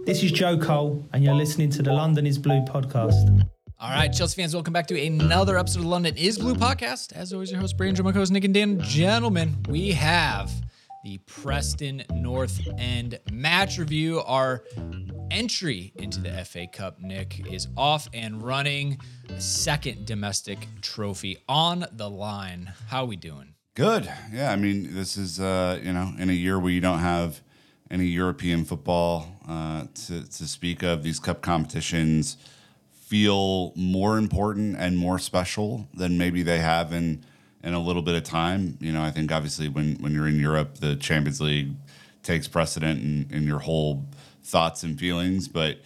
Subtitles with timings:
[0.00, 3.48] This is Joe Cole, and you're listening to the London is Blue podcast.
[3.80, 7.12] All right, Chelsea fans, welcome back to another episode of the London is Blue podcast.
[7.12, 8.80] As always, your host, Brandon, my co-host, Nick and Dan.
[8.80, 10.52] Gentlemen, we have
[11.02, 14.20] the Preston North End match review.
[14.20, 14.64] Our
[15.30, 19.00] entry into the FA Cup, Nick, is off and running.
[19.30, 22.72] A second domestic trophy on the line.
[22.88, 23.54] How are we doing?
[23.74, 24.10] Good.
[24.32, 27.40] Yeah, I mean, this is uh, you know in a year where you don't have
[27.90, 31.02] any European football uh, to to speak of.
[31.02, 32.36] These cup competitions
[32.92, 37.24] feel more important and more special than maybe they have in
[37.62, 38.78] in a little bit of time.
[38.80, 41.74] You know, I think obviously when when you're in Europe, the Champions League
[42.22, 44.04] takes precedent in, in your whole
[44.42, 45.48] thoughts and feelings.
[45.48, 45.78] But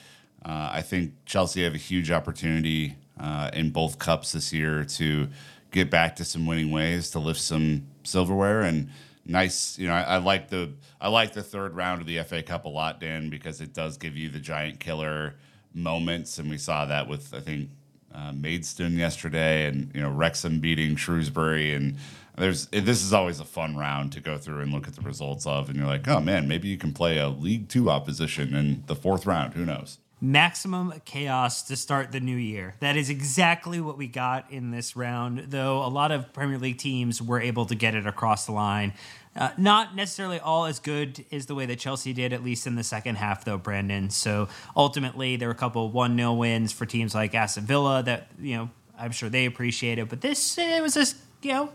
[0.45, 5.29] uh, I think Chelsea have a huge opportunity uh, in both cups this year to
[5.71, 8.91] get back to some winning ways, to lift some silverware and
[9.31, 9.79] nice.
[9.79, 12.65] You know, I, I, like the I like the third round of the FA Cup
[12.65, 15.35] a lot, Dan, because it does give you the giant killer
[15.73, 17.71] moments, and we saw that with I think
[18.15, 21.97] uh, Maidstone yesterday, and you know Wrexham beating Shrewsbury, and
[22.37, 25.47] there's this is always a fun round to go through and look at the results
[25.47, 28.83] of, and you're like, oh man, maybe you can play a League Two opposition in
[28.87, 29.55] the fourth round.
[29.55, 29.99] Who knows?
[30.21, 32.75] maximum chaos to start the new year.
[32.81, 36.79] That is exactly what we got in this round, though a lot of Premier League
[36.79, 38.93] teams were able to get it across the line.
[39.37, 42.75] Uh, not necessarily all as good as the way that Chelsea did, at least in
[42.75, 44.11] the second half, though, Brandon.
[44.11, 48.29] So ultimately, there were a couple 1 0 wins for teams like Aston Villa that,
[48.41, 50.09] you know, I'm sure they appreciated.
[50.09, 51.71] But this, it was just, you know,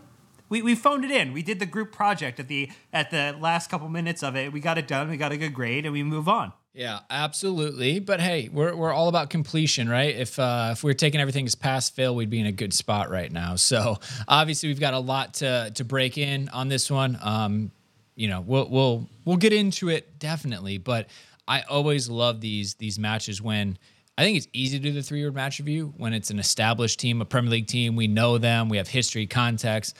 [0.48, 1.32] we, we phoned it in.
[1.32, 4.52] We did the group project at the at the last couple minutes of it.
[4.52, 5.08] We got it done.
[5.10, 6.52] We got a good grade, and we move on.
[6.76, 8.00] Yeah, absolutely.
[8.00, 10.14] But hey, we're, we're all about completion, right?
[10.14, 12.74] If uh, if we are taking everything as pass fail, we'd be in a good
[12.74, 13.56] spot right now.
[13.66, 17.18] So obviously, we've got a lot to to break in on this one.
[17.22, 17.70] Um,
[18.14, 20.76] you know, we'll we'll we'll get into it definitely.
[20.78, 21.08] But
[21.48, 23.78] I always love these these matches when.
[24.18, 26.98] I think it's easy to do the three word match review when it's an established
[26.98, 27.96] team, a Premier League team.
[27.96, 29.94] We know them, we have history, context.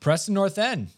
[0.00, 0.90] Preston North End,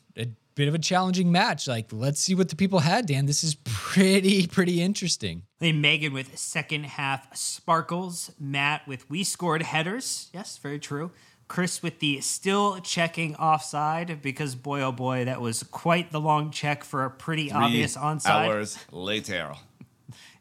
[0.56, 1.68] bit of a challenging match.
[1.68, 3.26] Like, let's see what the people had, Dan.
[3.26, 5.42] This is pretty, pretty interesting.
[5.60, 10.28] I mean, Megan with second half sparkles, Matt with we scored headers.
[10.32, 11.12] Yes, very true.
[11.48, 16.50] Chris with the still checking offside because boy oh boy, that was quite the long
[16.50, 18.48] check for a pretty Three obvious onside.
[18.48, 19.52] Hours later.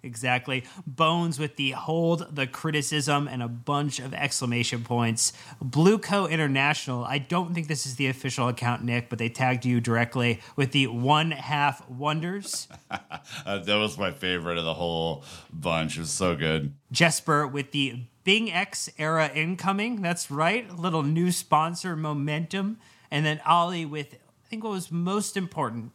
[0.06, 0.64] Exactly.
[0.86, 5.34] Bones with the hold, the criticism, and a bunch of exclamation points.
[5.60, 7.06] Blue Blueco International.
[7.06, 10.72] I don't think this is the official account, Nick, but they tagged you directly with
[10.72, 12.68] the one half wonders.
[12.92, 15.24] uh, that was my favorite of the whole
[15.54, 15.96] bunch.
[15.98, 16.74] It was so good.
[16.92, 20.02] Jesper with the Bing X era incoming.
[20.02, 20.70] That's right.
[20.70, 22.78] A little new sponsor momentum.
[23.10, 25.92] And then Ollie with, I think what was most important,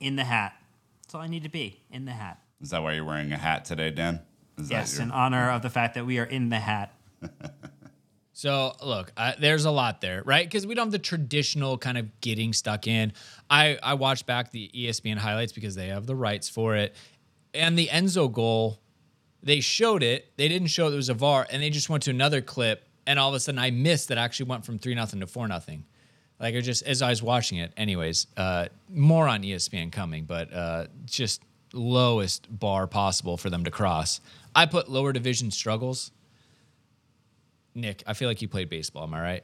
[0.00, 0.54] in the hat.
[1.02, 2.40] That's all I need to be, in the hat.
[2.62, 4.20] Is that why you're wearing a hat today, Dan?
[4.56, 5.02] Is yes, your...
[5.02, 6.94] in honor of the fact that we are in the hat.
[8.34, 10.44] So look, uh, there's a lot there, right?
[10.44, 13.12] Because we don't have the traditional kind of getting stuck in.
[13.48, 16.96] I I watched back the ESPN highlights because they have the rights for it,
[17.52, 18.80] and the Enzo goal,
[19.42, 20.32] they showed it.
[20.38, 23.18] They didn't show it was a VAR, and they just went to another clip, and
[23.18, 25.84] all of a sudden I missed that actually went from three nothing to four nothing.
[26.40, 27.72] Like I just as I was watching it.
[27.76, 31.42] Anyways, uh, more on ESPN coming, but uh, just
[31.74, 34.20] lowest bar possible for them to cross.
[34.54, 36.10] I put lower division struggles.
[37.74, 39.04] Nick, I feel like you played baseball.
[39.04, 39.42] Am I right?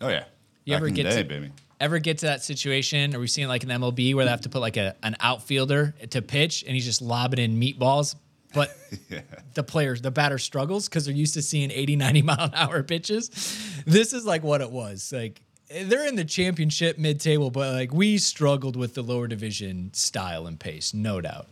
[0.00, 0.24] Oh yeah.
[0.64, 1.52] You Back ever get day, to baby.
[1.80, 3.14] ever get to that situation?
[3.14, 5.94] Are we seeing like an MLB where they have to put like a an outfielder
[6.10, 8.14] to pitch and he's just lobbing in meatballs?
[8.54, 8.76] But
[9.08, 9.22] yeah.
[9.54, 12.82] the players, the batter struggles because they're used to seeing 80, 90 mile an hour
[12.82, 13.28] pitches.
[13.86, 15.12] This is like what it was.
[15.12, 15.40] Like
[15.84, 20.46] they're in the championship mid table, but like we struggled with the lower division style
[20.46, 21.48] and pace, no doubt.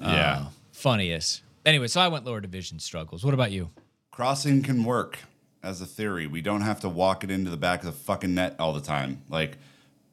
[0.00, 0.06] Yeah.
[0.06, 1.42] Uh, funniest.
[1.64, 3.24] Anyway, so I went lower division struggles.
[3.24, 3.70] What about you?
[4.10, 5.18] Crossing can work
[5.62, 6.26] as a theory.
[6.26, 8.80] We don't have to walk it into the back of the fucking net all the
[8.80, 9.22] time.
[9.28, 9.58] Like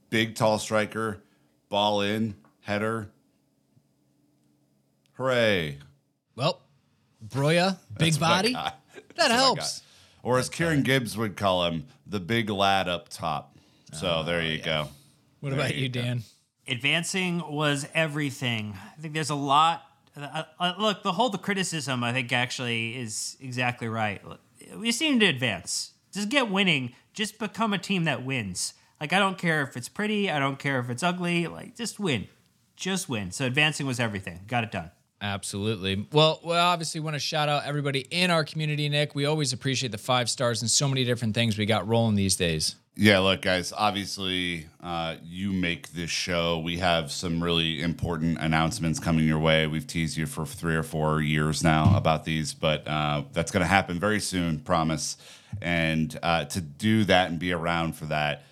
[0.10, 1.22] big tall striker,
[1.70, 3.10] ball in, header.
[5.14, 5.78] Hooray.
[6.36, 6.60] Well,
[7.26, 8.54] Broja, big body.
[8.54, 9.84] That helps.
[10.24, 13.58] Or as Kieran Gibbs would call him, the big lad up top.
[13.92, 14.66] So oh, there you yeah.
[14.66, 14.88] go.
[15.42, 16.24] What there about you, Dan?
[16.68, 18.76] Advancing was everything.
[18.98, 19.84] I think there's a lot.
[20.16, 24.22] Uh, uh, look, the whole the criticism, I think, actually is exactly right.
[24.76, 25.92] We seem to advance.
[26.14, 26.96] Just get winning.
[27.14, 28.74] Just become a team that wins.
[29.02, 30.32] Like I don't care if it's pretty.
[30.32, 31.48] I don't care if it's ugly.
[31.48, 32.30] Like just win.
[32.78, 33.32] Just win.
[33.32, 34.42] So advancing was everything.
[34.48, 34.92] Got it done.
[35.24, 36.06] Absolutely.
[36.12, 39.16] Well, we obviously want to shout out everybody in our community, Nick.
[39.16, 42.36] We always appreciate the five stars and so many different things we got rolling these
[42.36, 42.76] days.
[42.96, 46.60] Yeah, look, guys, obviously, uh, you make this show.
[46.60, 49.66] We have some really important announcements coming your way.
[49.66, 53.64] We've teased you for three or four years now about these, but uh, that's going
[53.64, 55.16] to happen very soon, promise.
[55.62, 58.44] And uh, to do that and be around for that,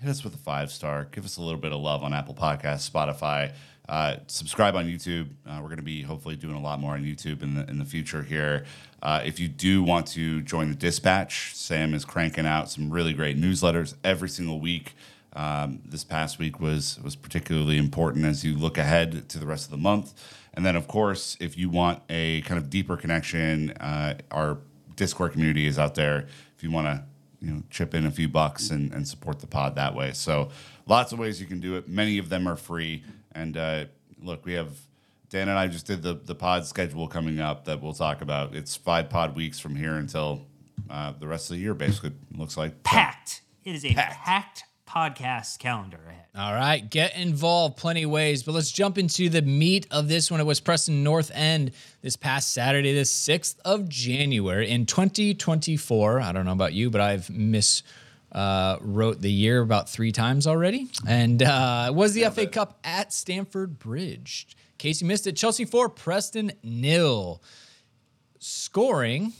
[0.00, 1.08] hit us with a five star.
[1.10, 3.54] Give us a little bit of love on Apple Podcasts, Spotify.
[3.90, 5.26] Uh, subscribe on YouTube.
[5.44, 7.80] Uh, we're going to be hopefully doing a lot more on YouTube in the in
[7.80, 8.64] the future here.
[9.02, 13.12] Uh, if you do want to join the Dispatch, Sam is cranking out some really
[13.12, 14.94] great newsletters every single week.
[15.32, 19.64] Um, this past week was was particularly important as you look ahead to the rest
[19.64, 20.14] of the month.
[20.54, 24.58] And then, of course, if you want a kind of deeper connection, uh, our
[24.94, 26.28] Discord community is out there.
[26.56, 27.02] If you want to
[27.40, 30.12] you know chip in a few bucks and, and support the pod that way.
[30.12, 30.50] So
[30.86, 31.88] lots of ways you can do it.
[31.88, 33.02] Many of them are free.
[33.32, 33.84] And uh,
[34.22, 34.70] look, we have
[35.30, 38.54] Dan and I just did the the pod schedule coming up that we'll talk about.
[38.54, 40.46] It's five pod weeks from here until
[40.88, 41.74] uh, the rest of the year.
[41.74, 43.42] Basically, looks like Packed.
[43.64, 44.24] It is a Packed.
[44.24, 46.24] packed, podcast calendar ahead.
[46.36, 50.30] All right, get involved plenty of ways, but let's jump into the meat of this
[50.30, 50.40] one.
[50.40, 51.72] It was Preston North End
[52.02, 56.20] this past Saturday, the 6th of January in 2024.
[56.20, 57.82] I don't know about you, but I've miss
[58.32, 60.88] uh, wrote the year about three times already.
[61.06, 64.46] And uh, it was the FA Cup at Stamford Bridge.
[64.50, 67.42] In case you missed it, Chelsea 4, Preston nil.
[68.38, 69.32] Scoring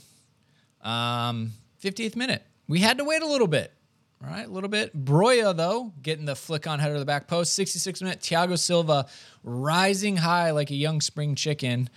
[0.81, 2.43] um, 50th minute.
[2.67, 3.73] We had to wait a little bit.
[4.23, 4.95] All right, a little bit.
[4.95, 7.53] Broja, though, getting the flick on header of the back post.
[7.55, 8.19] 66 minute.
[8.19, 9.07] Thiago Silva
[9.43, 11.89] rising high like a young spring chicken.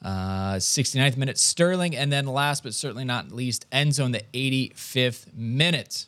[0.00, 1.38] Uh, 69th minute.
[1.38, 1.96] Sterling.
[1.96, 6.06] And then last but certainly not least, Enzo in the 85th minute.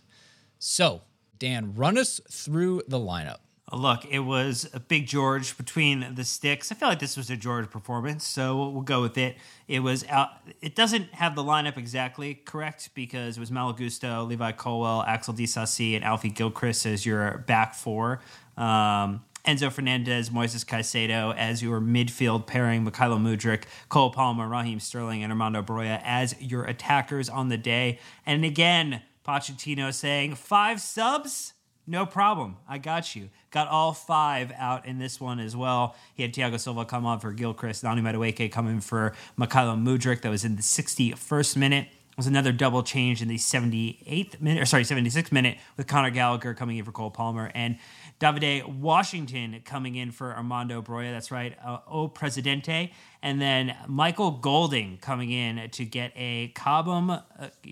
[0.61, 1.03] So,
[1.41, 3.39] Dan, run us through the lineup.
[3.75, 6.71] Uh, Look, it was a big George between the sticks.
[6.71, 9.37] I feel like this was a George performance, so we'll, go with it.
[9.69, 10.31] It was out.
[10.61, 15.35] It doesn't have the lineup exactly correct because it was Malo Gusto, Levi Colwill, Axel
[15.35, 18.21] Disasi, and Alfie Gilchrist as your back four.
[18.57, 25.23] Um, Enzo Fernandez, Moises Caicedo as your midfield pairing, Mykhailo Mudryk, Cole Palmer, Raheem Sterling,
[25.23, 27.99] and Armando Broja as your attackers on the day.
[28.25, 31.53] And again, Pochettino saying five subs.
[31.87, 32.57] No problem.
[32.67, 33.29] I got you.
[33.51, 35.97] Got all five out in this one as well.
[36.15, 40.23] He had Thiago Silva come on for Gilchrist, Noni Madueke come in for Mykhailo Mudryk.
[40.23, 41.89] That was in the 61st minute.
[42.15, 46.11] It was another double change in the 78th minute, or sorry, 76th minute with Conor
[46.11, 47.77] Gallagher coming in for Cole Palmer and
[48.21, 51.13] Deivid Washington coming in for Armando Broya.
[51.13, 52.93] That's right, uh, O Presidente.
[53.23, 57.21] And then Michael Golding coming in to get a Cobham, uh,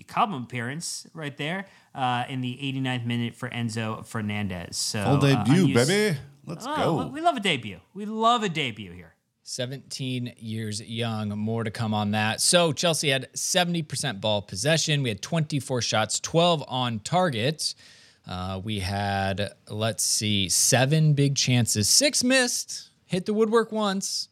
[0.07, 4.77] Cobham appearance right there uh, in the 89th minute for Enzo Fernandez.
[4.77, 6.17] So full uh, debut, unused- baby.
[6.45, 7.07] Let's Oh, go.
[7.07, 7.79] We love a debut.
[7.93, 9.13] We love a debut here.
[9.43, 11.29] 17 years young.
[11.37, 12.41] More to come on that.
[12.41, 15.03] So Chelsea had 70% ball possession.
[15.03, 17.75] We had 24 shots, 12 on target.
[18.27, 24.29] Uh, we had, let's see, seven big chances, six missed, hit the woodwork once.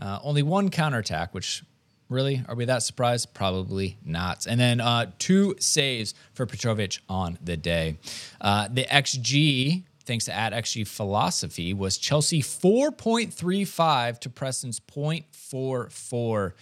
[0.00, 1.62] Uh, only one counterattack, which
[2.08, 3.32] really, are we that surprised?
[3.32, 4.46] Probably not.
[4.46, 7.98] And then uh, two saves for Petrovic on the day.
[8.40, 16.52] Uh, the XG, thanks to at XG philosophy, was Chelsea 4.35 to Preston's 0.44.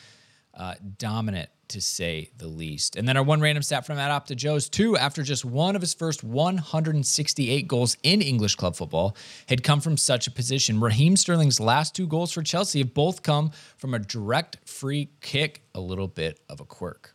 [0.56, 2.96] Uh, dominant to say the least.
[2.96, 5.82] And then our one random stat from at Opta Joe's two, after just one of
[5.82, 9.16] his first 168 goals in English club football,
[9.48, 10.80] had come from such a position.
[10.80, 15.62] Raheem Sterling's last two goals for Chelsea have both come from a direct free kick,
[15.74, 17.14] a little bit of a quirk.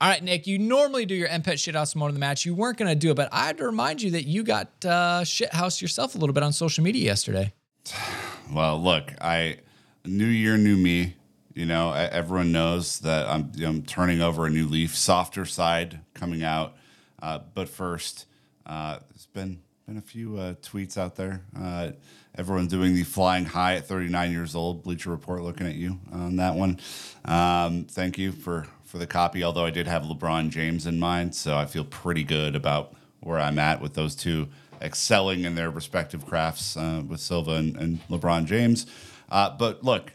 [0.00, 2.46] All right, Nick, you normally do your MPET shithouse mode of the match.
[2.46, 4.68] You weren't going to do it, but I had to remind you that you got
[4.82, 7.52] uh, shithouse yourself a little bit on social media yesterday.
[8.50, 9.58] Well, look, I
[10.06, 11.16] new year, new me.
[11.54, 16.44] You know, everyone knows that I'm, I'm turning over a new leaf, softer side coming
[16.44, 16.76] out.
[17.20, 18.26] Uh, but first,
[18.66, 21.42] uh, there's been been a few uh, tweets out there.
[21.58, 21.90] Uh,
[22.36, 24.84] everyone doing the flying high at 39 years old.
[24.84, 26.78] Bleacher Report looking at you on that one.
[27.24, 29.42] Um, thank you for for the copy.
[29.42, 33.40] Although I did have LeBron James in mind, so I feel pretty good about where
[33.40, 34.48] I'm at with those two
[34.80, 38.86] excelling in their respective crafts uh, with Silva and, and LeBron James.
[39.28, 40.12] Uh, but look,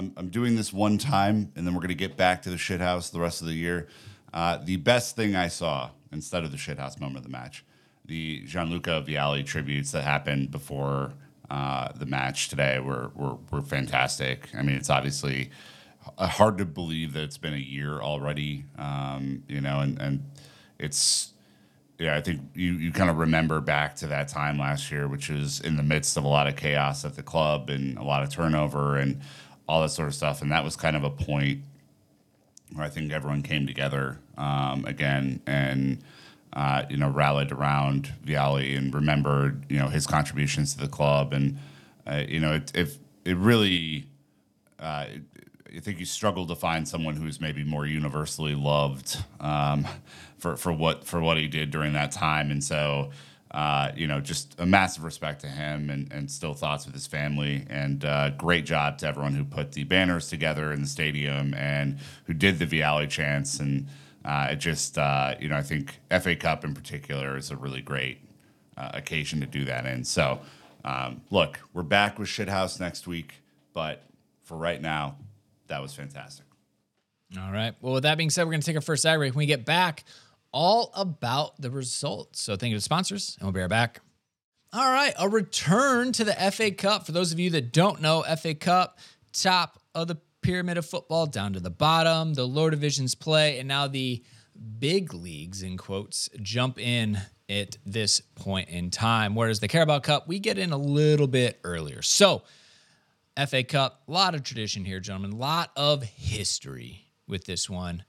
[0.00, 2.56] I'm, I'm doing this one time, and then we're going to get back to the
[2.56, 3.86] shithouse the rest of the year.
[4.32, 7.66] Uh, the best thing I saw instead of the shithouse moment of the match,
[8.06, 11.12] the Gianluca Vialli tributes that happened before
[11.50, 14.48] uh, the match today were, were were fantastic.
[14.56, 15.50] I mean, it's obviously
[16.18, 18.64] hard to believe that it's been a year already.
[18.78, 20.24] Um, you know, and and
[20.78, 21.34] it's
[21.98, 25.28] yeah, I think you, you kind of remember back to that time last year, which
[25.28, 28.22] was in the midst of a lot of chaos at the club and a lot
[28.22, 29.20] of turnover and
[29.70, 30.42] all that sort of stuff.
[30.42, 31.62] And that was kind of a point
[32.72, 35.40] where I think everyone came together um, again.
[35.46, 36.02] And
[36.52, 41.32] uh, you know, rallied around Vialli and remembered, you know, his contributions to the club.
[41.32, 41.58] And,
[42.06, 44.06] uh, you know, it, if it really,
[44.80, 45.06] uh,
[45.76, 49.86] I think you struggle to find someone who's maybe more universally loved um,
[50.38, 52.50] for, for what for what he did during that time.
[52.50, 53.10] And so,
[53.50, 57.06] uh, you know, just a massive respect to him and, and still thoughts with his
[57.06, 57.66] family.
[57.68, 61.98] And uh, great job to everyone who put the banners together in the stadium and
[62.26, 63.58] who did the Vialli chants.
[63.58, 63.88] And
[64.24, 67.80] uh, it just, uh, you know, I think FA Cup in particular is a really
[67.80, 68.18] great
[68.76, 70.04] uh, occasion to do that in.
[70.04, 70.40] So,
[70.84, 73.34] um, look, we're back with Shithouse next week,
[73.72, 74.04] but
[74.44, 75.16] for right now,
[75.66, 76.46] that was fantastic.
[77.38, 77.74] All right.
[77.80, 79.34] Well, with that being said, we're going to take our first ad break.
[79.34, 80.04] When we get back,
[80.52, 82.42] all about the results.
[82.42, 84.00] So thank you to sponsors, and we'll be right back.
[84.72, 87.04] All right, a return to the FA Cup.
[87.04, 88.98] For those of you that don't know, FA Cup,
[89.32, 93.66] top of the pyramid of football, down to the bottom, the lower divisions play, and
[93.66, 94.22] now the
[94.78, 99.34] big leagues, in quotes, jump in at this point in time.
[99.34, 102.00] Whereas the Carabao Cup, we get in a little bit earlier.
[102.02, 102.42] So,
[103.48, 108.04] FA Cup, a lot of tradition here, gentlemen, a lot of history with this one.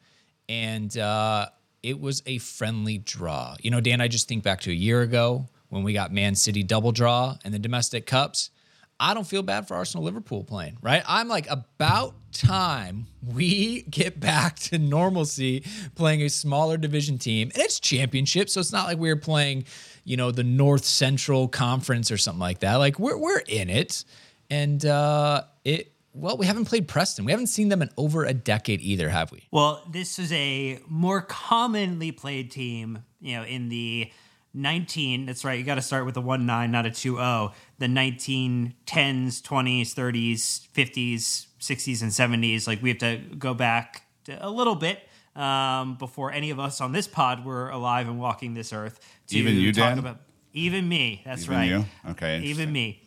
[0.47, 1.47] And uh,
[1.83, 3.55] it was a friendly draw.
[3.61, 6.35] You know, Dan, I just think back to a year ago when we got Man
[6.35, 8.51] City double draw and the domestic cups.
[8.99, 11.01] I don't feel bad for Arsenal Liverpool playing, right?
[11.07, 15.63] I'm like, about time we get back to normalcy
[15.95, 17.49] playing a smaller division team.
[17.55, 19.65] And it's championship, so it's not like we are playing,
[20.03, 22.75] you know, the North Central Conference or something like that.
[22.75, 24.05] Like we're we're in it.
[24.51, 27.25] And uh it well, we haven't played Preston.
[27.25, 29.43] We haven't seen them in over a decade either, have we?
[29.51, 34.11] Well, this is a more commonly played team, you know, in the
[34.53, 37.53] 19, that's right, you got to start with a 1 9, not a 2 0.
[37.79, 42.67] The 1910s, 20s, 30s, 50s, 60s, and 70s.
[42.67, 44.03] Like, we have to go back
[44.39, 44.99] a little bit
[45.35, 48.99] um, before any of us on this pod were alive and walking this earth.
[49.27, 49.99] To Even you, talk Dan?
[49.99, 50.17] About,
[50.53, 51.69] even me, that's Even right.
[51.69, 51.85] you?
[52.09, 53.01] Okay, Even me.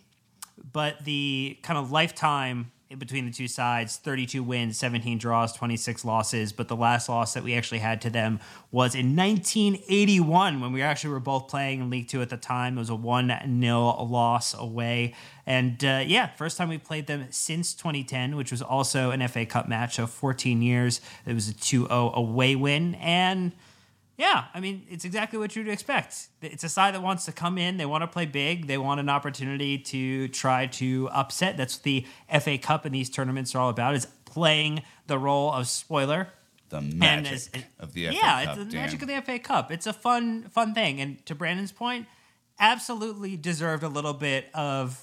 [0.72, 6.04] But the kind of lifetime in between the two sides 32 wins, 17 draws, 26
[6.04, 6.52] losses.
[6.52, 10.82] But the last loss that we actually had to them was in 1981 when we
[10.82, 12.76] actually were both playing in League Two at the time.
[12.76, 15.14] It was a 1 0 loss away.
[15.46, 19.46] And uh, yeah, first time we played them since 2010, which was also an FA
[19.46, 19.96] Cup match.
[19.96, 21.00] So 14 years.
[21.26, 22.94] It was a 2 0 away win.
[22.96, 23.52] And
[24.16, 26.28] yeah, I mean, it's exactly what you'd expect.
[26.40, 27.76] It's a side that wants to come in.
[27.78, 28.66] They want to play big.
[28.68, 31.56] They want an opportunity to try to upset.
[31.56, 32.06] That's what the
[32.40, 36.28] FA Cup and these tournaments are all about: is playing the role of spoiler.
[36.68, 38.22] The magic as- of the FA Cup.
[38.22, 38.82] yeah, Cup, it's the Dan.
[38.82, 39.72] magic of the FA Cup.
[39.72, 41.00] It's a fun, fun thing.
[41.00, 42.06] And to Brandon's point,
[42.58, 45.00] absolutely deserved a little bit of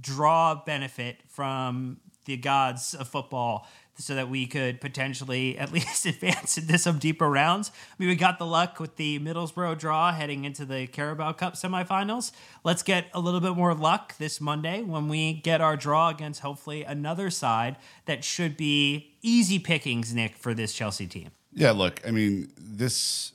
[0.00, 3.66] draw benefit from the gods of football
[3.98, 7.70] so that we could potentially at least advance into some deeper rounds.
[7.90, 11.54] I mean, we got the luck with the Middlesbrough draw heading into the Carabao Cup
[11.54, 12.32] semifinals.
[12.64, 16.40] Let's get a little bit more luck this Monday when we get our draw against
[16.40, 21.30] hopefully another side that should be easy pickings, Nick, for this Chelsea team.
[21.52, 23.32] Yeah, look, I mean, this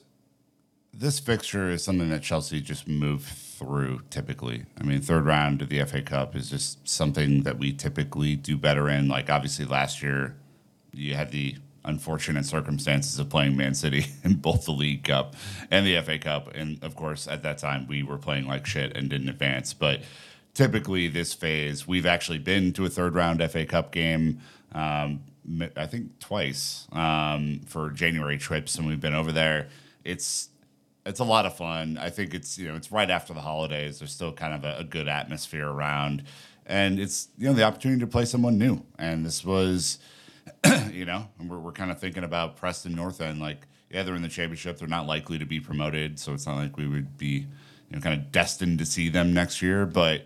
[0.94, 4.66] this fixture is something that Chelsea just move through typically.
[4.80, 8.58] I mean, third round of the FA Cup is just something that we typically do
[8.58, 9.08] better in.
[9.08, 10.36] Like obviously last year
[10.94, 15.36] you had the unfortunate circumstances of playing Man City in both the League Cup
[15.72, 16.54] and the FA Cup.
[16.54, 19.74] And of course, at that time we were playing like shit and didn't advance.
[19.74, 20.02] But
[20.54, 24.40] typically this phase, we've actually been to a third round FA Cup game.
[24.74, 25.22] Um,
[25.78, 29.70] I think twice um, for January trips, and we've been over there.
[30.04, 30.50] It's
[31.06, 31.98] it's a lot of fun.
[31.98, 34.00] I think it's you know it's right after the holidays.
[34.00, 36.24] There's still kind of a, a good atmosphere around,
[36.66, 38.84] and it's you know the opportunity to play someone new.
[39.00, 40.00] And this was,
[40.92, 43.40] you know, and we're we're kind of thinking about Preston North End.
[43.40, 44.78] Like yeah, they're in the championship.
[44.78, 47.48] They're not likely to be promoted, so it's not like we would be
[47.90, 49.86] you know kind of destined to see them next year.
[49.86, 50.26] But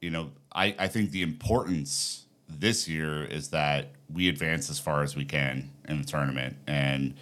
[0.00, 5.02] you know, I, I think the importance this year is that we advance as far
[5.02, 6.56] as we can in the tournament.
[6.66, 7.14] And,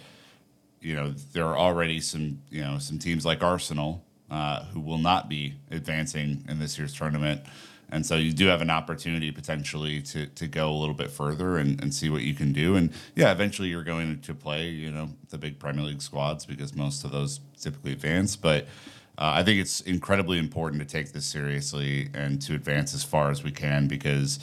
[0.81, 4.97] you know, there are already some, you know, some teams like Arsenal uh, who will
[4.97, 7.41] not be advancing in this year's tournament.
[7.89, 11.57] And so you do have an opportunity potentially to, to go a little bit further
[11.57, 12.75] and, and see what you can do.
[12.75, 16.75] And yeah, eventually you're going to play, you know, the big Premier League squads because
[16.75, 18.35] most of those typically advance.
[18.35, 18.65] But
[19.17, 23.31] uh, I think it's incredibly important to take this seriously and to advance as far
[23.31, 24.39] as we can because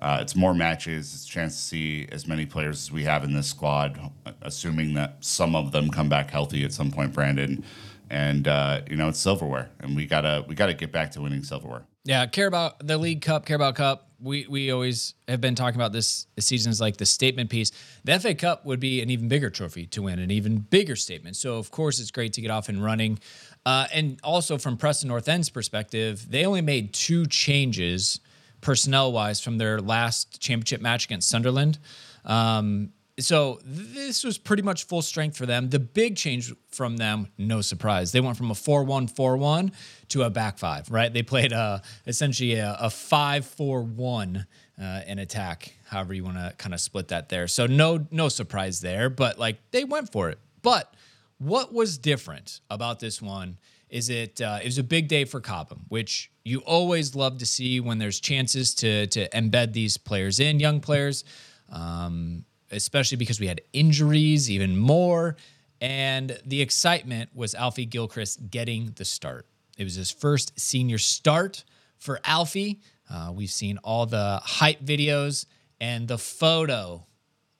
[0.00, 1.14] uh, it's more matches.
[1.14, 3.98] It's a chance to see as many players as we have in this squad,
[4.42, 7.64] assuming that some of them come back healthy at some point, Brandon.
[8.10, 11.42] And uh, you know, it's silverware, and we gotta we gotta get back to winning
[11.42, 11.84] silverware.
[12.04, 14.10] Yeah, care about the League Cup, care about Cup.
[14.20, 17.72] We we always have been talking about this, season as like the statement piece.
[18.04, 21.36] The FA Cup would be an even bigger trophy to win, an even bigger statement.
[21.36, 23.18] So of course it's great to get off and running.
[23.64, 28.20] Uh, and also from Preston North End's perspective, they only made two changes
[28.60, 31.78] personnel wise from their last championship match against Sunderland.
[32.24, 35.70] Um, so this was pretty much full strength for them.
[35.70, 39.72] The big change from them, no surprise, they went from a 4-1-4-1
[40.08, 40.90] to a back five.
[40.90, 41.12] Right?
[41.12, 44.46] They played a, essentially a, a 5-4-1
[44.80, 45.74] uh, in attack.
[45.88, 47.46] However you want to kind of split that there.
[47.46, 50.38] So no no surprise there, but like they went for it.
[50.62, 50.92] But
[51.38, 53.58] what was different about this one?
[53.90, 57.46] Is it uh, it was a big day for Cobham, which you always love to
[57.46, 61.24] see when there's chances to to embed these players in young players.
[61.70, 62.44] Um,
[62.74, 65.36] especially because we had injuries even more.
[65.80, 69.46] And the excitement was Alfie Gilchrist getting the start.
[69.76, 71.64] It was his first senior start
[71.98, 72.80] for Alfie.
[73.10, 75.46] Uh, we've seen all the hype videos,
[75.80, 77.04] and the photo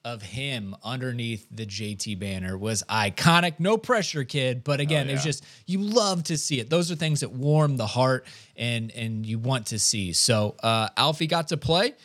[0.03, 3.55] of him underneath the JT banner was iconic.
[3.59, 5.11] No pressure, kid, but again, oh, yeah.
[5.11, 6.69] it was just you love to see it.
[6.69, 10.13] Those are things that warm the heart and and you want to see.
[10.13, 11.95] So uh, Alfie got to play.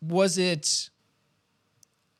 [0.00, 0.90] Was it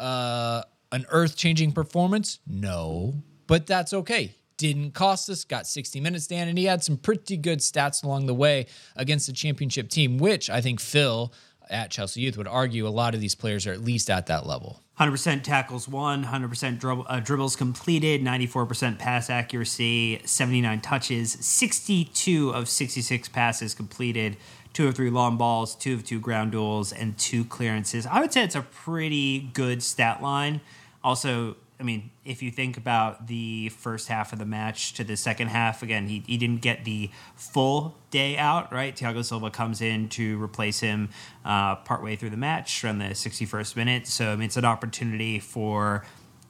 [0.01, 0.63] uh,
[0.93, 2.39] an earth changing performance?
[2.47, 3.15] No,
[3.47, 4.35] but that's okay.
[4.57, 8.27] Didn't cost us, got 60 minutes, Dan, and he had some pretty good stats along
[8.27, 11.33] the way against the championship team, which I think Phil
[11.71, 14.47] at Chelsea Youth would argue a lot of these players are at least at that
[14.47, 14.83] level.
[14.99, 22.69] 100% tackles won, 100% dribble, uh, dribbles completed, 94% pass accuracy, 79 touches, 62 of
[22.69, 24.37] 66 passes completed,
[24.73, 28.07] two of three long balls, two of two ground duels, and two clearances.
[28.07, 30.61] I would say it's a pretty good stat line.
[31.03, 35.17] Also, I mean, if you think about the first half of the match to the
[35.17, 38.97] second half, again, he, he didn't get the full day out, right?
[38.97, 41.09] Thiago Silva comes in to replace him
[41.45, 44.07] uh, partway through the match around the 61st minute.
[44.09, 46.05] So, I mean, it's an opportunity for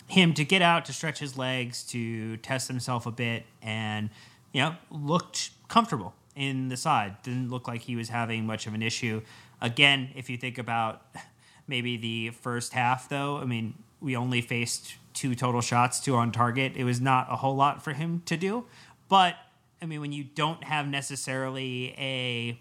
[0.06, 4.08] him to get out, to stretch his legs, to test himself a bit, and,
[4.52, 7.21] you know, looked comfortable in the side.
[7.23, 9.23] Didn't look like he was having much of an issue.
[9.61, 11.02] Again, if you think about
[11.66, 16.30] maybe the first half, though, I mean, we only faced two total shots, two on
[16.30, 16.75] target.
[16.76, 18.64] It was not a whole lot for him to do.
[19.09, 19.35] But,
[19.83, 22.59] I mean, when you don't have necessarily a.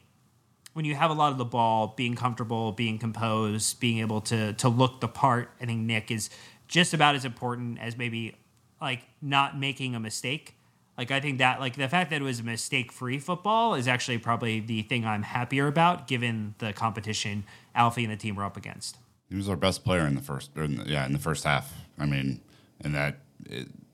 [0.74, 4.54] When you have a lot of the ball, being comfortable, being composed, being able to
[4.54, 6.30] to look the part, I think Nick is
[6.68, 8.36] just about as important as maybe
[8.80, 10.57] like not making a mistake
[10.98, 14.18] like I think that like the fact that it was mistake free football is actually
[14.18, 17.44] probably the thing I'm happier about given the competition
[17.76, 18.98] Alfie and the team were up against.
[19.30, 21.74] He was our best player in the first, in the, yeah, in the first half.
[22.00, 22.42] I mean,
[22.82, 23.20] and that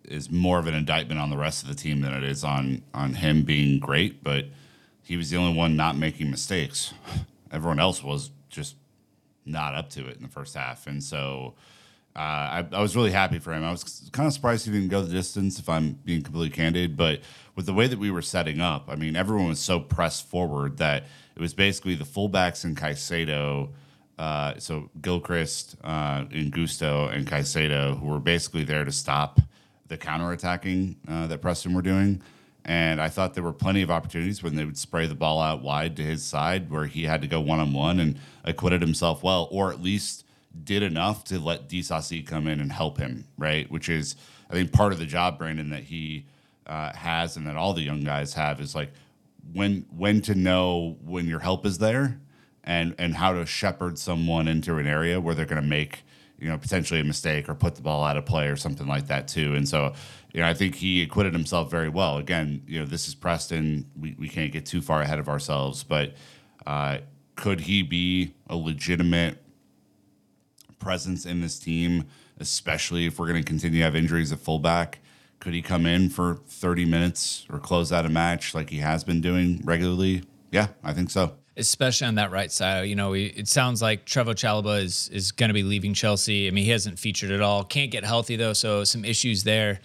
[0.05, 2.83] is more of an indictment on the rest of the team than it is on
[2.93, 4.23] on him being great.
[4.23, 4.45] But
[5.01, 6.93] he was the only one not making mistakes.
[7.51, 8.75] Everyone else was just
[9.45, 11.55] not up to it in the first half, and so
[12.15, 13.63] uh, I, I, was really happy for him.
[13.63, 16.95] I was kind of surprised he didn't go the distance, if I'm being completely candid.
[16.95, 17.21] But
[17.55, 20.77] with the way that we were setting up, I mean, everyone was so pressed forward
[20.77, 23.69] that it was basically the fullbacks and Caicedo.
[24.19, 29.41] Uh, so Gilchrist, uh, Gusto, and Caicedo, who were basically there to stop
[29.87, 32.21] the counterattacking uh, that Preston were doing.
[32.63, 35.63] And I thought there were plenty of opportunities when they would spray the ball out
[35.63, 39.23] wide to his side where he had to go one on one and acquitted himself
[39.23, 40.23] well, or at least
[40.63, 43.69] did enough to let Disasi come in and help him, right?
[43.71, 44.15] Which is,
[44.49, 46.25] I think, part of the job, Brandon, that he
[46.67, 48.91] uh, has and that all the young guys have is like
[49.51, 52.19] when when to know when your help is there
[52.63, 56.03] and and how to shepherd someone into an area where they're going to make
[56.39, 59.07] you know potentially a mistake or put the ball out of play or something like
[59.07, 59.55] that too.
[59.55, 59.93] And so
[60.33, 62.17] you know I think he acquitted himself very well.
[62.17, 63.89] Again, you know this is Preston.
[63.99, 66.13] We we can't get too far ahead of ourselves, but
[66.65, 66.99] uh,
[67.35, 69.42] could he be a legitimate
[70.83, 72.05] presence in this team,
[72.39, 74.99] especially if we're going to continue to have injuries at fullback?
[75.39, 79.03] Could he come in for 30 minutes or close out a match like he has
[79.03, 80.23] been doing regularly?
[80.51, 81.33] Yeah, I think so.
[81.57, 85.49] Especially on that right side, you know, it sounds like Trevoh Chalobah is is going
[85.49, 86.47] to be leaving Chelsea.
[86.47, 87.63] I mean, he hasn't featured at all.
[87.63, 89.81] Can't get healthy though, so some issues there.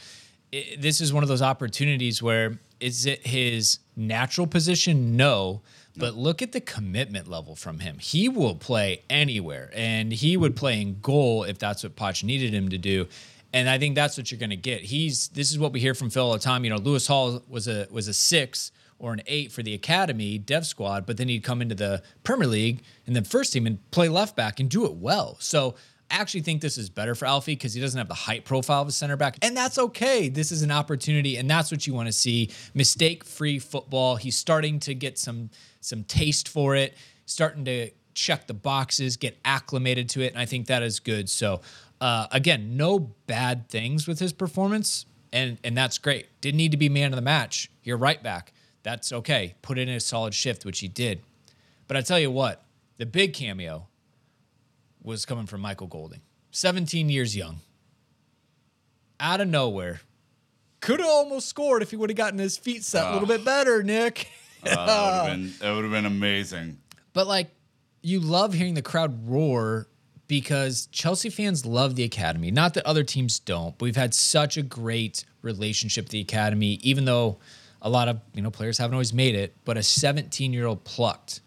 [0.50, 5.16] It, this is one of those opportunities where is it his natural position?
[5.16, 5.62] No,
[5.98, 7.98] but look at the commitment level from him.
[7.98, 12.52] He will play anywhere, and he would play in goal if that's what Poch needed
[12.52, 13.06] him to do.
[13.52, 14.82] And I think that's what you're going to get.
[14.82, 16.64] He's this is what we hear from Phil all the time.
[16.64, 20.38] You know, Lewis Hall was a was a six or an eight for the academy
[20.38, 23.90] dev squad, but then he'd come into the Premier League and then first team and
[23.90, 25.36] play left back and do it well.
[25.40, 25.76] So
[26.10, 28.88] actually think this is better for Alfie because he doesn't have the height profile of
[28.88, 30.28] a center back, and that's okay.
[30.28, 32.50] This is an opportunity, and that's what you want to see.
[32.74, 34.16] Mistake-free football.
[34.16, 39.38] He's starting to get some some taste for it, starting to check the boxes, get
[39.44, 41.28] acclimated to it, and I think that is good.
[41.30, 41.60] So,
[42.00, 46.26] uh, again, no bad things with his performance, and and that's great.
[46.40, 47.70] Didn't need to be man of the match.
[47.82, 48.52] You're right back.
[48.82, 49.54] That's okay.
[49.62, 51.20] Put in a solid shift, which he did.
[51.86, 52.64] But I tell you what,
[52.98, 53.86] the big cameo
[55.08, 57.60] was coming from Michael Golding, 17 years young,
[59.18, 60.02] out of nowhere.
[60.80, 63.44] Could have almost scored if he would have gotten his feet set a little bit
[63.44, 64.28] better, Nick.
[64.62, 66.78] Uh, that would have been, that would have been amazing.
[67.14, 67.50] But like,
[68.02, 69.88] you love hearing the crowd roar
[70.28, 72.50] because Chelsea fans love the academy.
[72.50, 76.78] Not that other teams don't, but we've had such a great relationship with the academy,
[76.82, 77.38] even though
[77.80, 79.56] a lot of you know players haven't always made it.
[79.64, 81.40] But a 17 year old plucked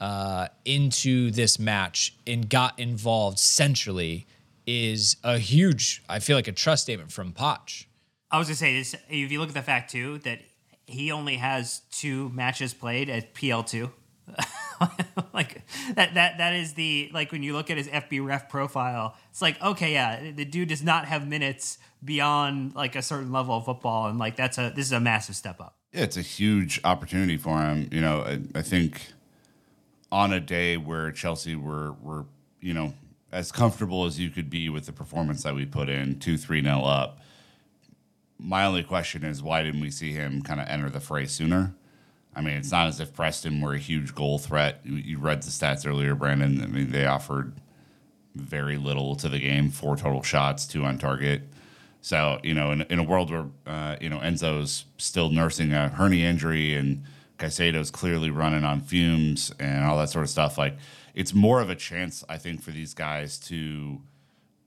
[0.00, 4.26] uh, into this match and got involved centrally
[4.66, 6.02] is a huge.
[6.08, 7.86] I feel like a trust statement from Poch.
[8.30, 8.94] I was gonna say this.
[9.08, 10.40] If you look at the fact too that
[10.86, 13.90] he only has two matches played at PL two.
[15.32, 15.62] like
[15.94, 19.40] that that that is the like when you look at his FB ref profile, it's
[19.40, 23.64] like okay, yeah, the dude does not have minutes beyond like a certain level of
[23.64, 25.76] football, and like that's a this is a massive step up.
[25.92, 27.88] Yeah, it's a huge opportunity for him.
[27.90, 29.12] You know, I, I think
[30.10, 32.26] on a day where Chelsea were were
[32.60, 32.94] you know
[33.30, 36.60] as comfortable as you could be with the performance that we put in, two three
[36.60, 37.20] nil up.
[38.38, 41.74] My only question is why didn't we see him kind of enter the fray sooner?
[42.34, 44.80] I mean, it's not as if Preston were a huge goal threat.
[44.84, 46.62] You, read the stats earlier, Brandon.
[46.62, 47.52] I mean, they offered
[48.36, 51.42] very little to the game, four total shots, two on target.
[52.00, 55.88] So, you know, in, in a world where, uh, you know, Enzo's still nursing a
[55.88, 57.02] hernia injury and
[57.38, 60.76] Caicedo's clearly running on fumes and all that sort of stuff, like
[61.14, 64.00] it's more of a chance, I think, for these guys to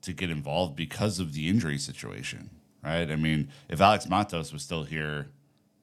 [0.01, 2.49] to get involved because of the injury situation,
[2.84, 3.12] right?
[3.12, 5.27] I mean, if Alex Matos was still here,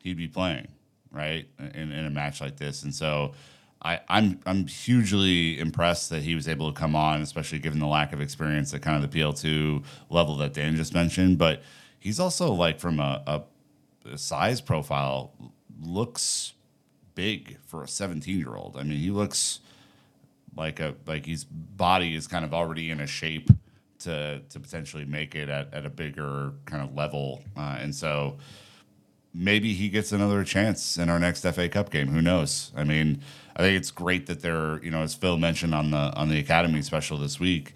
[0.03, 0.67] he'd be playing,
[1.13, 2.83] right, in, in a match like this.
[2.83, 3.33] And so
[3.81, 7.87] I, I'm I'm hugely impressed that he was able to come on, especially given the
[7.87, 11.39] lack of experience at kind of the PL2 level that Dan just mentioned.
[11.39, 11.63] But
[12.01, 13.43] he's also like from a, a,
[14.13, 15.33] a size profile
[15.81, 16.55] looks
[17.19, 18.77] big for a 17 year old.
[18.77, 19.59] I mean, he looks
[20.55, 23.51] like a like his body is kind of already in a shape
[24.01, 28.37] to to potentially make it at, at a bigger kind of level, uh, and so
[29.35, 32.07] maybe he gets another chance in our next FA Cup game.
[32.07, 32.71] Who knows?
[32.77, 33.21] I mean,
[33.57, 36.39] I think it's great that they're you know as Phil mentioned on the on the
[36.39, 37.75] academy special this week.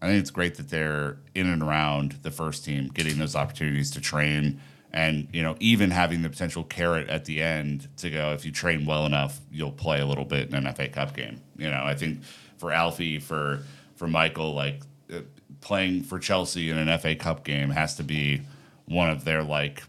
[0.00, 3.90] I think it's great that they're in and around the first team, getting those opportunities
[3.90, 4.60] to train,
[4.92, 8.52] and you know even having the potential carrot at the end to go if you
[8.52, 11.40] train well enough, you'll play a little bit in an FA Cup game.
[11.56, 12.22] You know, I think
[12.56, 13.60] for Alfie, for
[13.96, 15.20] for Michael, like uh,
[15.60, 18.42] playing for Chelsea in an FA Cup game has to be
[18.86, 19.82] one of their like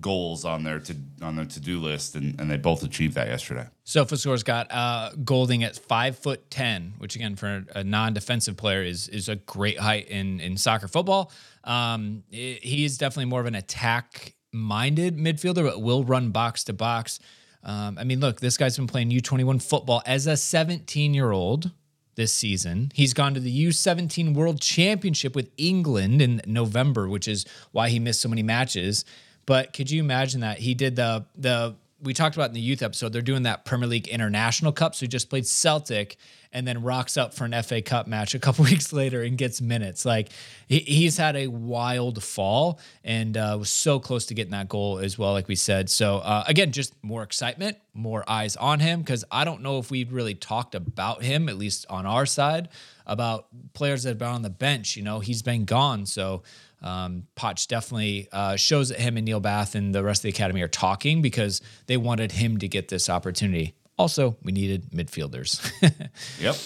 [0.00, 3.28] goals on their to on their to do list, and, and they both achieved that
[3.28, 3.66] yesterday.
[3.86, 9.08] SofaScore's got uh, Golding at five foot ten, which again for a non-defensive player is
[9.08, 11.32] is a great height in in soccer football.
[11.64, 16.72] Um, i- he is definitely more of an attack-minded midfielder, but will run box to
[16.72, 17.18] box.
[17.62, 21.72] Um, I mean, look, this guy's been playing U21 football as a 17 year old
[22.14, 22.90] this season.
[22.94, 27.98] He's gone to the U17 World Championship with England in November, which is why he
[27.98, 29.04] missed so many matches.
[29.50, 32.82] But could you imagine that he did the the we talked about in the youth
[32.82, 34.94] episode, they're doing that Premier League International Cup.
[34.94, 36.18] So he just played Celtic
[36.52, 39.60] and then rocks up for an FA Cup match a couple weeks later and gets
[39.60, 40.04] minutes.
[40.04, 40.28] Like
[40.68, 45.00] he, he's had a wild fall and uh, was so close to getting that goal
[45.00, 45.90] as well, like we said.
[45.90, 49.90] So uh, again, just more excitement, more eyes on him because I don't know if
[49.90, 52.68] we've really talked about him, at least on our side,
[53.04, 54.96] about players that have been on the bench.
[54.96, 56.06] You know, he's been gone.
[56.06, 56.44] So
[56.82, 60.28] um, Potch definitely uh, shows that him and Neil Bath and the rest of the
[60.30, 63.74] academy are talking because they wanted him to get this opportunity.
[63.98, 65.60] Also, we needed midfielders.
[66.40, 66.56] Yep.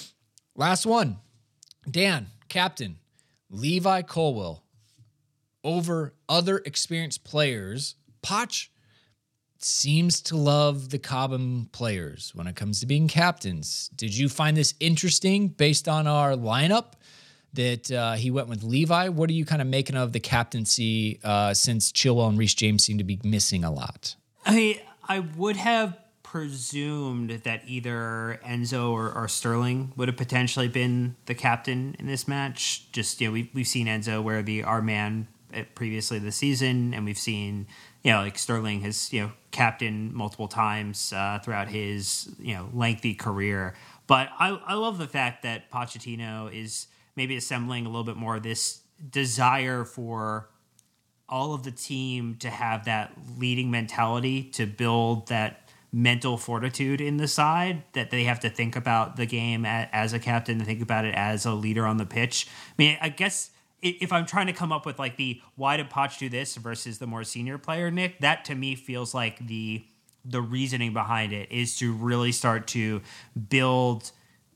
[0.57, 1.19] Last one,
[1.91, 2.99] Dan, captain,
[3.51, 4.63] Levi Colwill.
[5.65, 8.71] Over other experienced players, Potch
[9.59, 13.89] seems to love the Cobham players when it comes to being captains.
[13.97, 16.93] Did you find this interesting based on our lineup?
[17.55, 19.09] That uh, he went with Levi.
[19.09, 22.85] What are you kind of making of the captaincy uh, since Chilwell and Reece James
[22.85, 24.17] seem to be missing a lot?
[24.45, 24.77] I mean,
[25.09, 31.35] I would have presumed that either Enzo or, or Sterling would have potentially been the
[31.35, 32.91] captain in this match.
[32.91, 35.29] Just you know, we we've seen Enzo wear the our man
[35.77, 37.69] previously this season, and we've seen
[38.03, 42.69] you know like Sterling has you know captain multiple times uh, throughout his you know
[42.73, 43.75] lengthy career.
[44.09, 48.41] But I I love the fact that Pochettino is maybe assembling a little bit more
[48.41, 50.49] this desire for
[51.29, 57.17] all of the team to have that leading mentality to build that mental fortitude in
[57.19, 60.83] the side that they have to think about the game as a captain and think
[60.83, 62.49] about it as a leader on the pitch.
[62.49, 63.51] I mean, I guess
[63.81, 66.99] if I'm trying to come up with like the why did Poch do this versus
[66.99, 69.85] the more senior player, Nick, that to me feels like the
[70.25, 73.03] the reasoning behind it is to really start to
[73.51, 74.11] build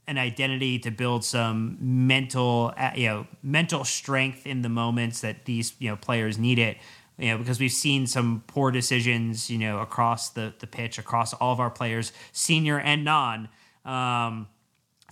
[0.08, 5.44] an identity to build some mental uh, you know mental strength in the moments that
[5.44, 6.78] these you know players need it.
[7.18, 11.34] You know because we've seen some poor decisions you know across the the pitch across
[11.34, 13.48] all of our players senior and non
[13.84, 14.48] um,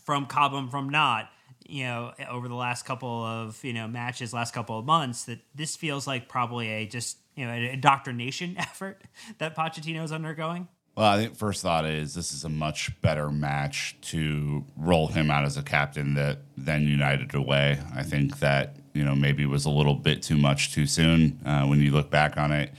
[0.03, 1.29] from Cobham from not
[1.69, 5.41] you know over the last couple of you know matches last couple of months that
[5.55, 9.03] this feels like probably a just you know an indoctrination effort
[9.39, 13.31] that Pochettino is undergoing well, I think first thought is this is a much better
[13.31, 17.79] match to roll him out as a captain that than United away.
[17.95, 21.67] I think that you know maybe was a little bit too much too soon uh,
[21.67, 22.73] when you look back on it.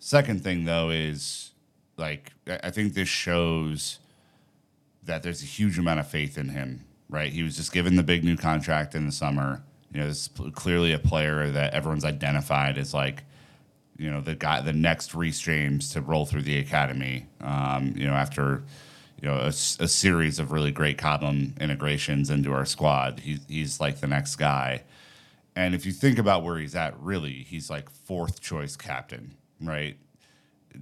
[0.00, 1.52] Second thing though is
[1.96, 4.00] like I think this shows
[5.04, 6.84] that there's a huge amount of faith in him.
[7.08, 9.62] Right, he was just given the big new contract in the summer.
[9.92, 13.24] You know, this is clearly a player that everyone's identified as like
[14.00, 17.26] you know the guy the next Reece James to roll through the academy.
[17.42, 18.64] Um, you know after
[19.20, 23.78] you know a, a, series of really great Cobham integrations into our squad, he's he's
[23.78, 24.84] like the next guy.
[25.54, 29.98] And if you think about where he's at, really, he's like fourth choice captain, right?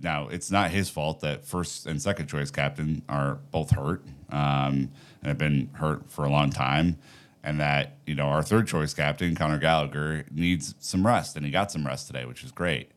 [0.00, 4.92] Now it's not his fault that first and second choice captain are both hurt um,
[5.22, 6.98] and have been hurt for a long time
[7.42, 11.50] and that you know our third choice captain Conor Gallagher needs some rest, and he
[11.50, 12.92] got some rest today, which is great.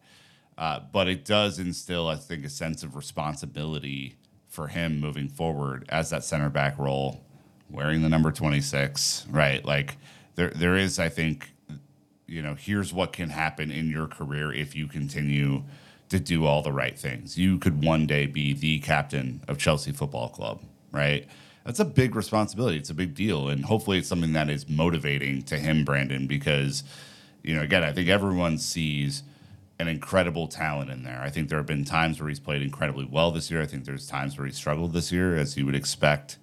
[0.58, 4.16] Uh, but it does instill, I think, a sense of responsibility
[4.48, 7.24] for him moving forward as that center back role,
[7.70, 9.64] wearing the number 26, right?
[9.66, 9.98] Like
[10.36, 11.54] there, there is, I think,
[12.28, 15.64] you know, here's what can happen in your career if you continue
[16.10, 17.38] to do all the right things.
[17.38, 20.62] You could one day be the captain of Chelsea Football Club,
[20.92, 21.26] right?
[21.66, 22.78] That's a big responsibility.
[22.78, 23.48] It's a big deal.
[23.48, 26.84] And hopefully it's something that is motivating to him, Brandon, because,
[27.44, 29.24] you know, again, I think everyone sees
[29.82, 31.22] an incredible talent in there.
[31.24, 33.64] I think there have been times where he's played incredibly well this year.
[33.64, 36.38] I think there's times where he struggled this year, as you would expect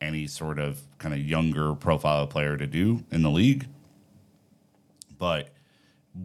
[0.00, 3.66] any sort of kind of younger profile player to do in the league.
[5.18, 5.48] But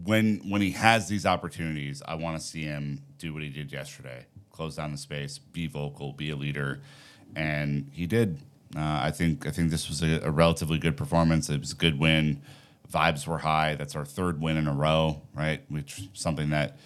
[0.04, 3.72] when when he has these opportunities, I want to see him do what he did
[3.72, 6.82] yesterday: close down the space, be vocal, be a leader,
[7.36, 8.38] and he did.
[8.76, 11.50] Uh, I think I think this was a, a relatively good performance.
[11.50, 12.42] It was a good win
[12.92, 13.76] vibes were high.
[13.76, 15.64] That's our third win in a row, right?
[15.70, 16.78] Which something that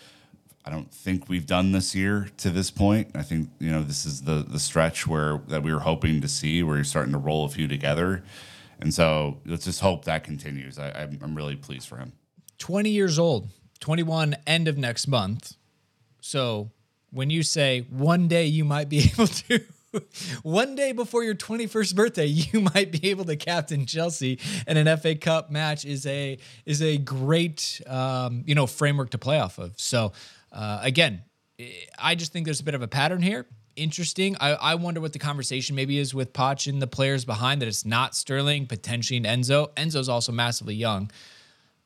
[0.63, 3.11] I don't think we've done this year to this point.
[3.15, 6.27] I think you know this is the the stretch where that we were hoping to
[6.27, 8.23] see, where you're starting to roll a few together,
[8.79, 10.77] and so let's just hope that continues.
[10.77, 12.13] I, I'm really pleased for him.
[12.59, 15.55] 20 years old, 21 end of next month.
[16.21, 16.69] So
[17.09, 19.61] when you say one day you might be able to
[20.43, 24.97] one day before your 21st birthday, you might be able to captain Chelsea, and an
[24.97, 29.57] FA Cup match is a is a great um, you know framework to play off
[29.57, 29.73] of.
[29.79, 30.13] So
[30.51, 31.23] uh, again,
[31.99, 33.45] I just think there's a bit of a pattern here.
[33.75, 34.35] Interesting.
[34.39, 37.67] I, I wonder what the conversation maybe is with Poch and the players behind that.
[37.67, 39.73] It's not Sterling, potentially an Enzo.
[39.75, 41.09] Enzo's also massively young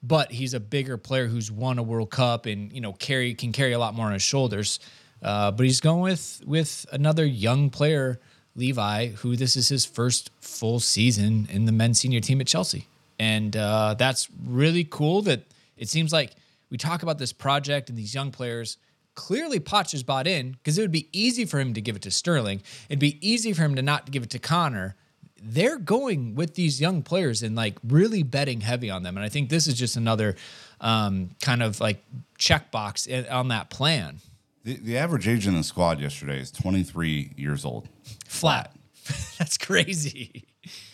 [0.04, 3.52] but he's a bigger player who's won a World Cup and you know carry can
[3.52, 4.80] carry a lot more on his shoulders.
[5.26, 8.20] Uh, but he's going with with another young player,
[8.56, 12.88] Levi, who this is his first full season in the men's senior team at Chelsea,
[13.18, 15.24] and uh, that's really cool.
[15.24, 15.42] That
[15.78, 16.34] it seems like
[16.70, 18.78] we talk about this project and these young players.
[19.16, 22.04] Clearly, Poch is bought in because it would be easy for him to give it
[22.04, 22.62] to Sterling.
[22.90, 24.96] It'd be easy for him to not give it to Conor
[25.42, 29.16] They're going with these young players and like really betting heavy on them.
[29.16, 30.36] And I think this is just another
[30.82, 32.04] um, kind of like
[32.38, 34.20] checkbox on that plan.
[34.66, 37.88] The, the average age in the squad yesterday is 23 years old.
[38.26, 38.76] Flat.
[39.38, 40.44] That's crazy.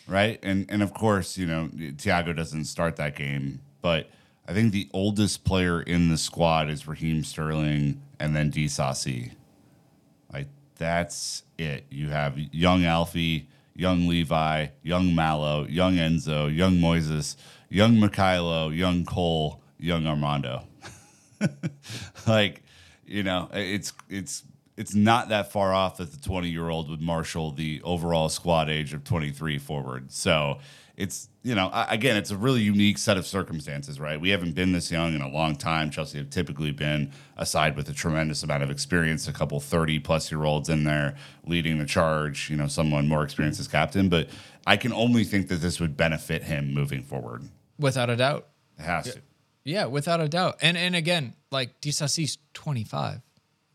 [0.08, 0.40] Right?
[0.44, 4.10] And and of course, you know, Thiago doesn't start that game, but
[4.46, 9.32] I think the oldest player in the squad is Raheem Sterling and then Disasi.
[10.34, 11.86] Like that's it.
[11.90, 17.38] You have young Alfie, young Levi, young Malo, young Enzo, young Moises,
[17.70, 20.64] young Mykhailo, young Cole, young Armando.
[22.28, 22.64] like
[23.12, 24.44] you know, it's it's
[24.78, 28.70] it's not that far off that the 20 year old would marshal the overall squad
[28.70, 30.12] age of 23 forward.
[30.12, 30.60] So
[30.98, 34.20] it's you know again it's a really unique set of circumstances right?
[34.20, 35.92] We haven't been this young in a long time.
[35.92, 40.00] Chelsea have typically been a side with a tremendous amount of experience a couple 30
[40.00, 44.08] plus year olds in there leading the charge you know someone more experienced as captain.
[44.08, 44.30] But
[44.66, 47.44] i can only think that this would benefit him moving forward.
[47.78, 48.48] Without a doubt.
[48.80, 49.22] it has to
[49.64, 50.58] Yeah, without a doubt.
[50.62, 53.22] And and again, like Disasi's 25,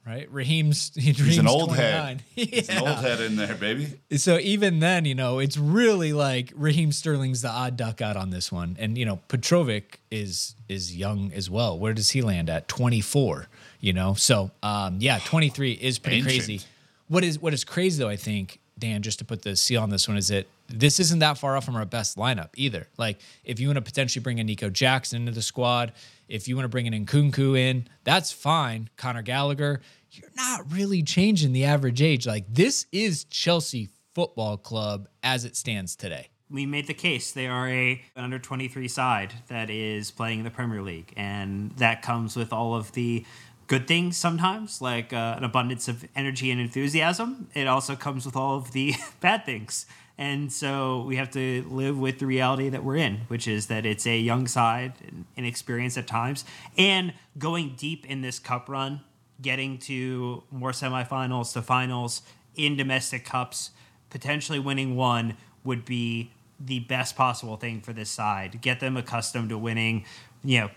[0.07, 0.31] right?
[0.33, 2.05] Raheem's he he's an old 29.
[2.05, 6.13] head he's an old head in there baby So even then, you know, it's really
[6.13, 8.77] like Raheem Sterling's the odd duck out on this one.
[8.81, 11.79] And you know, Petrovic is is young as well.
[11.79, 12.67] Where does he land at?
[12.69, 13.47] 24,
[13.81, 14.15] you know?
[14.15, 16.33] So, um yeah, 23 is pretty Ancient.
[16.33, 16.61] crazy.
[17.09, 19.91] What is what is crazy though, I think, Dan, just to put the seal on
[19.91, 22.89] this one is that this isn't that far off from our best lineup either.
[22.97, 25.93] Like if you want to potentially bring a Nico Jackson into the squad,
[26.29, 28.91] if you want to bring an Nkunku in, that's fine.
[28.97, 32.27] Conor Gallagher, you're not really changing the average age.
[32.27, 36.29] Like this is Chelsea Football Club as it stands today.
[36.49, 40.51] we made the case they are a under 23 side that is playing in the
[40.51, 43.25] Premier League, and that comes with all of the
[43.67, 47.49] good things sometimes, like uh, an abundance of energy and enthusiasm.
[47.55, 49.87] It also comes with all of the bad things.
[50.19, 53.85] And so we have to live with the reality that we're in, which is that
[53.85, 54.95] it's a young side,
[55.37, 56.45] inexperienced at times,
[56.79, 59.03] and going deep in this cup run,
[59.43, 62.23] getting to more semifinals to finals
[62.55, 63.73] in domestic cups,
[64.09, 68.61] potentially winning one would be the best possible thing for this side.
[68.63, 70.07] Get them accustomed to winning,
[70.43, 70.71] you know,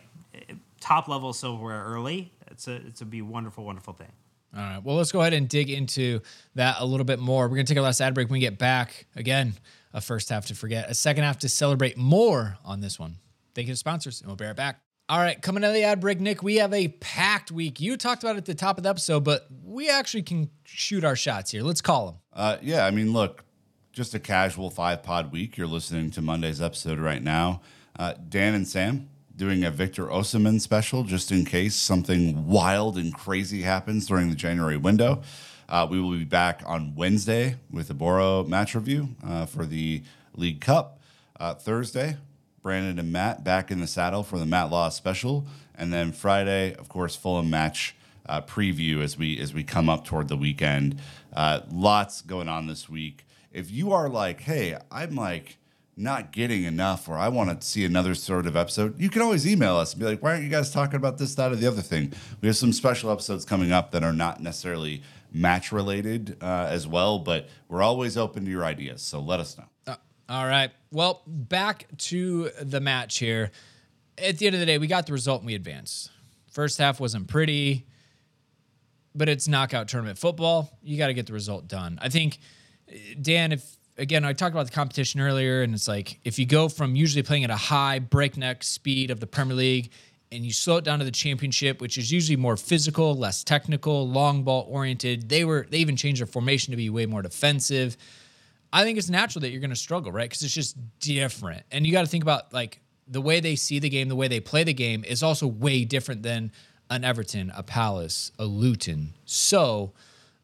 [0.81, 2.33] top level silverware early.
[2.47, 4.11] It's a it's a be wonderful, wonderful thing.
[4.55, 4.83] All right.
[4.83, 6.21] Well, let's go ahead and dig into
[6.55, 7.43] that a little bit more.
[7.47, 8.27] We're going to take our last ad break.
[8.27, 9.53] When we get back, again,
[9.93, 13.17] a first half to forget, a second half to celebrate more on this one.
[13.53, 14.79] Thank you to sponsors, and we'll be right back.
[15.07, 17.79] All right, coming out of the ad break, Nick, we have a packed week.
[17.79, 21.03] You talked about it at the top of the episode, but we actually can shoot
[21.03, 21.63] our shots here.
[21.63, 22.15] Let's call them.
[22.31, 23.43] Uh, yeah, I mean, look,
[23.91, 25.57] just a casual five pod week.
[25.57, 27.61] You're listening to Monday's episode right now.
[27.97, 29.09] Uh, Dan and Sam
[29.39, 34.35] doing a Victor Osimhen special just in case something wild and crazy happens during the
[34.35, 35.21] January window.
[35.69, 40.03] Uh, we will be back on Wednesday with a Boro match review uh, for the
[40.35, 40.99] League Cup.
[41.39, 42.17] Uh, Thursday,
[42.61, 46.75] Brandon and Matt back in the saddle for the Matt Law special, and then Friday,
[46.75, 47.95] of course, Fulham match
[48.27, 50.99] uh, preview as we as we come up toward the weekend.
[51.31, 53.25] Uh, lots going on this week.
[53.53, 55.58] If you are like, hey, I'm like
[55.99, 59.45] not getting enough, or I want to see another sort of episode, you can always
[59.45, 61.67] email us and be like, why aren't you guys talking about this, that, or the
[61.67, 62.13] other thing?
[62.41, 66.87] We have some special episodes coming up that are not necessarily match related uh, as
[66.87, 69.01] well, but we're always open to your ideas.
[69.01, 69.65] So let us know.
[69.85, 69.95] Uh,
[70.29, 70.71] all right.
[70.91, 73.51] Well, back to the match here.
[74.17, 76.11] At the end of the day, we got the result and we advanced.
[76.51, 77.85] First half wasn't pretty,
[79.13, 80.77] but it's knockout tournament football.
[80.81, 81.99] You got to get the result done.
[82.01, 82.39] I think,
[83.21, 86.69] Dan, if again, I talked about the competition earlier, and it's like if you go
[86.69, 89.91] from usually playing at a high breakneck speed of the Premier League
[90.31, 94.07] and you slow it down to the championship, which is usually more physical, less technical,
[94.07, 95.29] long ball oriented.
[95.29, 97.97] They were they even changed their formation to be way more defensive.
[98.71, 100.29] I think it's natural that you're going to struggle, right?
[100.29, 101.63] Because it's just different.
[101.71, 104.27] And you got to think about like the way they see the game, the way
[104.27, 106.51] they play the game is also way different than
[106.91, 109.13] an Everton, a Palace, a Luton.
[109.25, 109.93] So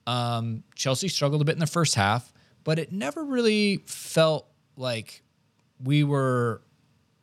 [0.07, 2.33] um, Chelsea struggled a bit in the first half,
[2.65, 5.21] but it never really felt like
[5.81, 6.59] we were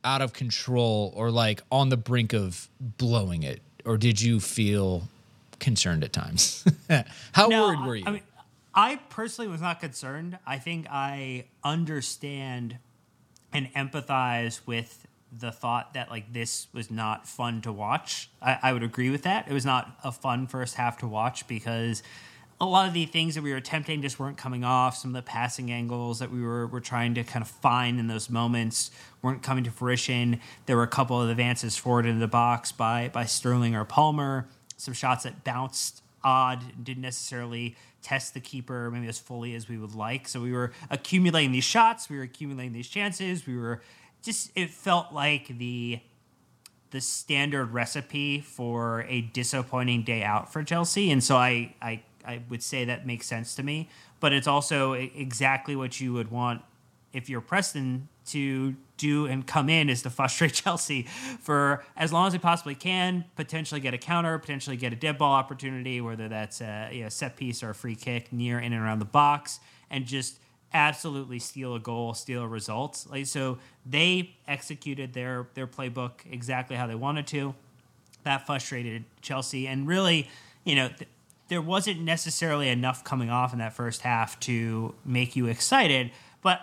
[0.04, 3.60] out of control or like on the brink of blowing it.
[3.84, 5.02] Or did you feel
[5.58, 6.64] concerned at times?
[7.32, 8.04] How No, worried were you?
[8.06, 8.22] I mean,
[8.74, 10.38] I personally was not concerned.
[10.46, 12.78] I think I understand
[13.52, 18.30] and empathize with the thought that like this was not fun to watch.
[18.40, 19.48] I, I would agree with that.
[19.48, 22.02] It was not a fun first half to watch because
[22.62, 24.96] a lot of the things that we were attempting just weren't coming off.
[24.96, 28.06] Some of the passing angles that we were were trying to kind of find in
[28.06, 30.40] those moments weren't coming to fruition.
[30.66, 34.46] There were a couple of advances forward into the box by by Sterling or Palmer.
[34.76, 39.76] Some shots that bounced odd, didn't necessarily test the keeper maybe as fully as we
[39.76, 40.28] would like.
[40.28, 43.82] So we were accumulating these shots, we were accumulating these chances, we were
[44.22, 45.98] just it felt like the
[46.92, 51.10] the standard recipe for a disappointing day out for Chelsea.
[51.10, 53.88] And so I I, I would say that makes sense to me.
[54.20, 56.62] But it's also exactly what you would want
[57.12, 61.02] if you're Preston to do and come in is to frustrate Chelsea
[61.40, 65.18] for as long as they possibly can, potentially get a counter, potentially get a dead
[65.18, 68.72] ball opportunity, whether that's a you know, set piece or a free kick near in
[68.72, 70.38] and around the box, and just
[70.72, 73.04] absolutely steal a goal, steal a result.
[73.10, 77.54] Like so, they executed their their playbook exactly how they wanted to.
[78.24, 80.28] That frustrated Chelsea, and really,
[80.64, 80.88] you know.
[80.88, 81.08] Th-
[81.52, 86.10] there wasn't necessarily enough coming off in that first half to make you excited,
[86.40, 86.62] but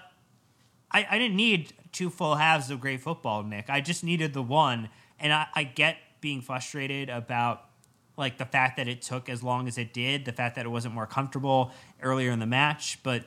[0.92, 3.70] I, I didn't need two full halves of great football, Nick.
[3.70, 4.90] I just needed the one.
[5.20, 7.66] And I, I get being frustrated about
[8.18, 10.70] like the fact that it took as long as it did, the fact that it
[10.70, 13.26] wasn't more comfortable earlier in the match, but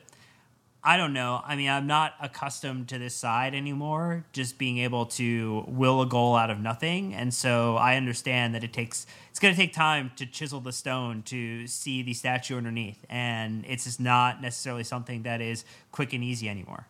[0.84, 1.40] I don't know.
[1.44, 6.06] I mean, I'm not accustomed to this side anymore, just being able to will a
[6.06, 7.14] goal out of nothing.
[7.14, 10.72] And so I understand that it takes, it's going to take time to chisel the
[10.72, 13.04] stone to see the statue underneath.
[13.08, 16.88] And it's just not necessarily something that is quick and easy anymore.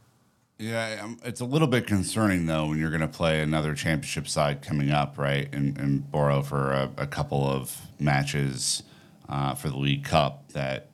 [0.58, 4.28] Yeah, um, it's a little bit concerning though when you're going to play another championship
[4.28, 5.52] side coming up, right?
[5.52, 8.84] And, and Boro for a, a couple of matches
[9.28, 10.52] uh, for the League Cup.
[10.52, 10.86] That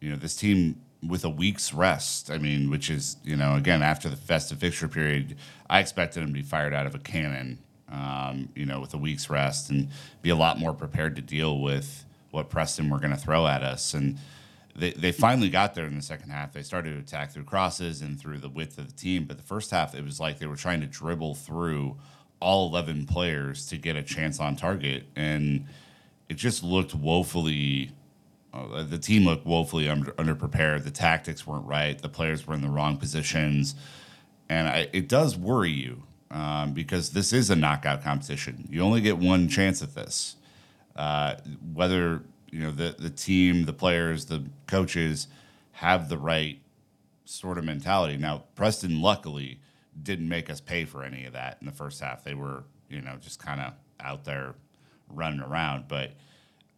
[0.00, 2.30] you know this team with a week's rest.
[2.30, 5.36] I mean, which is you know again after the festive fixture period,
[5.68, 7.58] I expected him to be fired out of a cannon.
[7.90, 9.88] Um, you know, with a week's rest and
[10.22, 13.62] be a lot more prepared to deal with what Preston were going to throw at
[13.62, 14.18] us and
[14.76, 16.52] they, they finally got there in the second half.
[16.52, 19.24] They started to attack through crosses and through the width of the team.
[19.24, 21.96] But the first half, it was like they were trying to dribble through
[22.40, 25.04] all 11 players to get a chance on target.
[25.14, 25.66] And
[26.28, 27.92] it just looked woefully,
[28.84, 30.84] the team looked woefully under, underprepared.
[30.84, 31.98] The tactics weren't right.
[32.00, 33.74] The players were in the wrong positions.
[34.48, 38.68] And I, it does worry you um, because this is a knockout competition.
[38.70, 40.36] You only get one chance at this.
[40.94, 41.34] Uh,
[41.72, 45.26] whether you know the the team, the players, the coaches
[45.72, 46.60] have the right
[47.24, 48.16] sort of mentality.
[48.16, 49.58] Now, Preston luckily
[50.00, 52.22] didn't make us pay for any of that in the first half.
[52.22, 54.54] They were, you know, just kind of out there
[55.08, 56.12] running around, but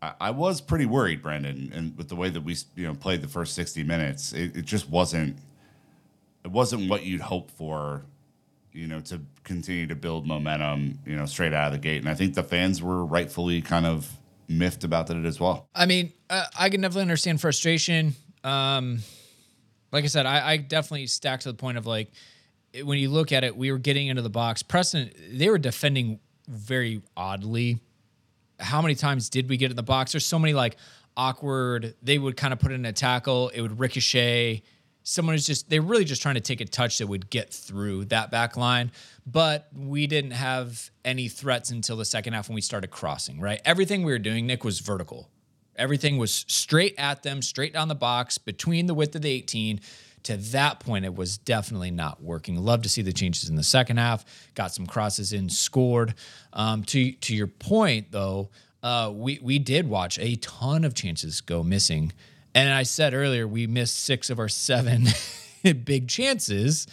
[0.03, 3.28] I, was pretty worried, Brandon, and with the way that we you know played the
[3.28, 5.38] first sixty minutes, it, it just wasn't
[6.44, 8.05] it wasn't what you'd hope for
[8.76, 12.03] you know, to continue to build momentum, you know, straight out of the gate.
[12.03, 14.09] And I think the fans were rightfully kind of
[14.49, 15.66] miffed about it as well.
[15.74, 18.14] I mean, uh, I can definitely understand frustration.
[18.44, 18.99] Um,
[19.92, 22.12] like I said, I, I definitely stacked to the point of like
[22.84, 24.62] when you look at it, we were getting into the box.
[24.62, 27.80] Preston, they were defending very oddly.
[28.59, 30.12] How many times did we get in the box?
[30.12, 30.76] There's so many like
[31.16, 31.94] awkward.
[32.02, 34.62] They would kind of put in a tackle, it would ricochet
[35.09, 38.04] someone is just they're really just trying to take a touch that would get through
[38.04, 38.90] that back line
[39.24, 43.61] but we didn't have any threats until the second half when we started crossing right
[43.64, 45.30] everything we were doing nick was vertical
[45.76, 49.80] everything was straight at them straight down the box between the width of the 18
[50.27, 53.62] to that point it was definitely not working love to see the changes in the
[53.62, 54.24] second half
[54.55, 56.14] got some crosses in scored
[56.53, 58.51] um, to to your point though
[58.83, 62.12] uh, we we did watch a ton of chances go missing
[62.57, 65.09] and I said earlier, we missed six of our seven
[65.85, 66.87] big chances.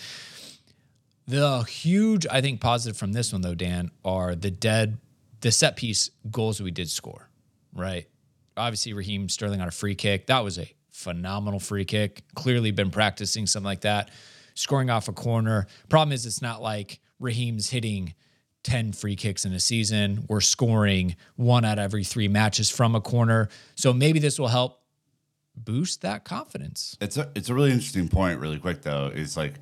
[1.26, 4.98] The huge, I think, positive from this one, though, Dan, are the dead,
[5.40, 7.30] the set piece goals we did score,
[7.74, 8.10] right?
[8.58, 10.28] Obviously, Raheem Sterling on a free kick.
[10.28, 10.70] That was a
[11.04, 12.24] phenomenal free kick.
[12.36, 14.10] Clearly been practicing something like that.
[14.56, 15.68] Scoring off a corner.
[15.89, 18.14] Problem is, it's not like Raheem's hitting
[18.64, 20.26] 10 free kicks in a season.
[20.28, 23.49] We're scoring one out of every three matches from a corner.
[23.76, 24.80] So maybe this will help
[25.56, 26.97] boost that confidence.
[27.01, 28.39] It's a it's a really interesting point.
[28.39, 29.56] Really quick though, is like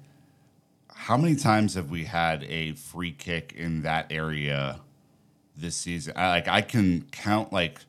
[0.94, 4.80] how many times have we had a free kick in that area
[5.56, 6.14] this season?
[6.16, 7.82] I, like I can count like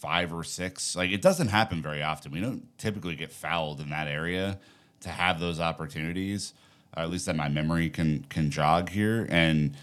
[0.00, 0.96] five or six.
[0.96, 2.32] Like it doesn't happen very often.
[2.32, 4.58] We don't typically get fouled in that area
[5.00, 6.54] to have those opportunities.
[6.96, 9.76] Uh, at least that my memory can can jog here and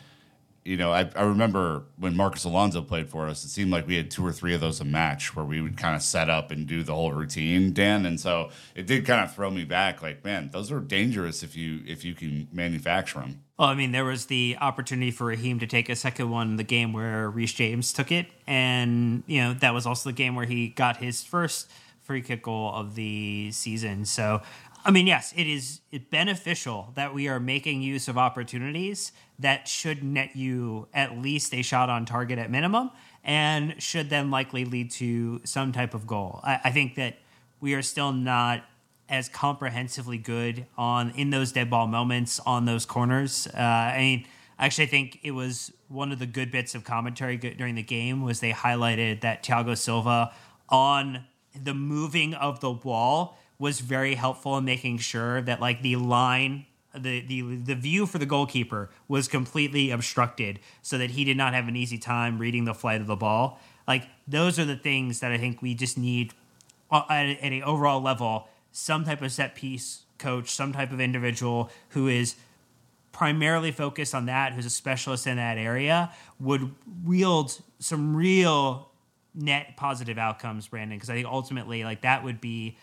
[0.68, 3.96] you know, I, I remember when Marcos Alonso played for us, it seemed like we
[3.96, 6.52] had two or three of those a match where we would kind of set up
[6.52, 8.06] and do the whole routine, Dan.
[8.06, 11.56] And so it did kind of throw me back like, man, those are dangerous if
[11.56, 13.44] you if you can manufacture them.
[13.58, 16.56] Well, I mean, there was the opportunity for Raheem to take a second one in
[16.58, 18.28] the game where Reece James took it.
[18.46, 21.72] And, you know, that was also the game where he got his first
[22.08, 24.06] free kick goal of the season.
[24.06, 24.42] So
[24.86, 30.04] I mean, yes, it is beneficial that we are making use of opportunities that should
[30.04, 32.92] net you at least a shot on target at minimum
[33.24, 36.40] and should then likely lead to some type of goal.
[36.44, 37.18] I, I think that
[37.60, 38.64] we are still not
[39.10, 43.48] as comprehensively good on in those dead ball moments on those corners.
[43.54, 44.28] Uh, I mean,
[44.60, 48.22] actually, I think it was one of the good bits of commentary during the game
[48.22, 50.34] was they highlighted that Thiago Silva
[50.70, 51.26] on
[51.56, 56.66] the moving of the wall was very helpful in making sure that like the line
[56.96, 61.54] the, the the view for the goalkeeper was completely obstructed so that he did not
[61.54, 63.60] have an easy time reading the flight of the ball.
[63.88, 66.34] Like those are the things that i think we just need
[66.92, 71.00] uh, at, at an overall level some type of set piece coach some type of
[71.00, 72.36] individual who is
[73.12, 78.90] primarily focused on that who's a specialist in that area would wield some real
[79.34, 82.78] net positive outcomes brandon because i think ultimately like that would be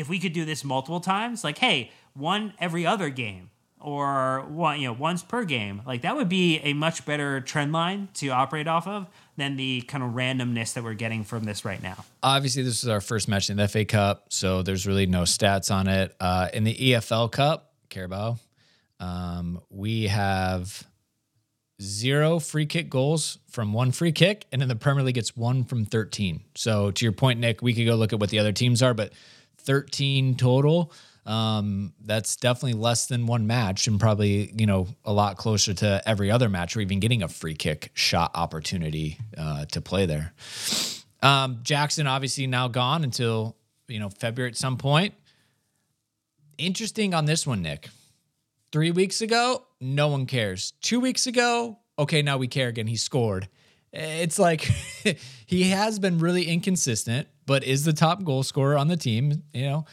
[0.00, 4.80] if we could do this multiple times, like, hey, one every other game, or one,
[4.80, 5.82] you know, once per game.
[5.86, 9.80] Like that would be a much better trend line to operate off of than the
[9.82, 12.04] kind of randomness that we're getting from this right now.
[12.22, 15.74] Obviously, this is our first match in the FA Cup, so there's really no stats
[15.74, 16.14] on it.
[16.20, 18.38] Uh, in the EFL Cup, Carabao,
[19.00, 20.86] um, we have
[21.80, 25.64] zero free kick goals from one free kick, and in the Premier League, it's one
[25.64, 26.42] from 13.
[26.54, 28.92] So, to your point, Nick, we could go look at what the other teams are,
[28.92, 29.12] but
[29.64, 30.92] 13 total.
[31.26, 36.02] Um, that's definitely less than one match, and probably you know a lot closer to
[36.06, 40.32] every other match, or even getting a free kick shot opportunity uh, to play there.
[41.22, 43.56] Um, Jackson obviously now gone until
[43.86, 45.14] you know February at some point.
[46.58, 47.88] Interesting on this one, Nick.
[48.72, 50.72] Three weeks ago, no one cares.
[50.80, 52.86] Two weeks ago, okay, now we care again.
[52.86, 53.48] He scored.
[53.92, 54.60] It's like
[55.46, 59.42] he has been really inconsistent, but is the top goal scorer on the team.
[59.52, 59.84] You know,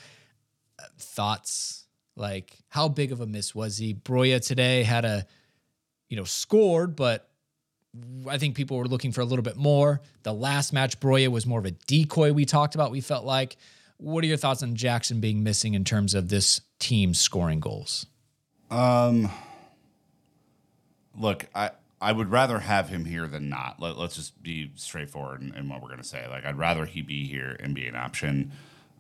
[0.99, 1.85] thoughts
[2.15, 3.95] like how big of a miss was he?
[3.95, 5.25] Broja today had a,
[6.07, 7.27] you know, scored, but
[8.29, 10.01] I think people were looking for a little bit more.
[10.21, 12.31] The last match, Broja was more of a decoy.
[12.31, 12.91] We talked about.
[12.91, 13.57] We felt like.
[13.99, 18.05] What are your thoughts on Jackson being missing in terms of this team scoring goals?
[18.69, 19.31] Um,
[21.17, 23.79] look, I I would rather have him here than not.
[23.79, 26.27] Let, us just be straightforward in, in what we're going to say.
[26.29, 28.51] Like, I'd rather he be here and be an option.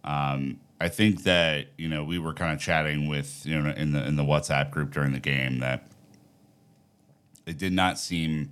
[0.03, 3.93] Um, I think that you know we were kind of chatting with you know in
[3.93, 5.87] the in the WhatsApp group during the game that
[7.45, 8.51] it did not seem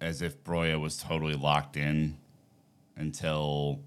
[0.00, 2.16] as if Broja was totally locked in
[2.96, 3.80] until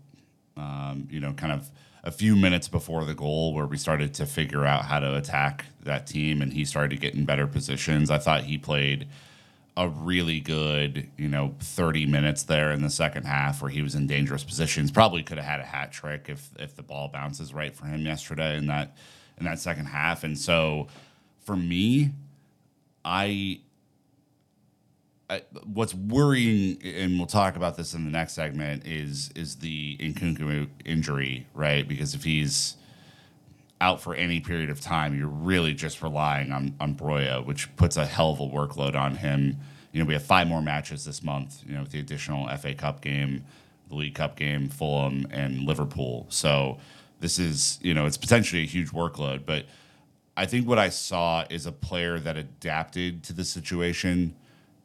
[0.58, 1.72] um, you know kind of
[2.04, 5.66] a few minutes before the goal where we started to figure out how to attack
[5.84, 8.12] that team and he started to get in better positions.
[8.12, 9.08] I thought he played
[9.76, 13.96] a really good, you know, 30 minutes there in the second half where he was
[13.96, 14.92] in dangerous positions.
[14.92, 18.06] Probably could have had a hat trick if if the ball bounces right for him
[18.06, 18.96] yesterday in that
[19.38, 20.24] in that second half.
[20.24, 20.88] And so
[21.40, 22.12] for me,
[23.04, 23.62] I,
[25.30, 29.98] I what's worrying and we'll talk about this in the next segment is is the
[29.98, 31.88] Nkunku injury, right?
[31.88, 32.78] Because if he's
[33.84, 37.98] out for any period of time, you're really just relying on on Broja, which puts
[37.98, 39.58] a hell of a workload on him.
[39.92, 41.62] You know, we have five more matches this month.
[41.68, 43.44] You know, with the additional FA Cup game,
[43.90, 46.26] the League Cup game, Fulham, and Liverpool.
[46.30, 46.78] So
[47.20, 49.46] this is you know it's potentially a huge workload.
[49.46, 49.66] But
[50.38, 54.34] I think what I saw is a player that adapted to the situation,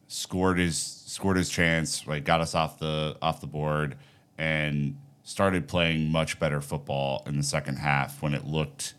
[0.09, 3.96] scored his scored his chance, like got us off the off the board,
[4.36, 4.96] and
[5.29, 8.95] started playing much better football in the second half when it looked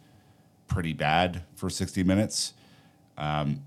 [0.67, 2.53] pretty bad for 60 minutes.
[3.17, 3.63] Um,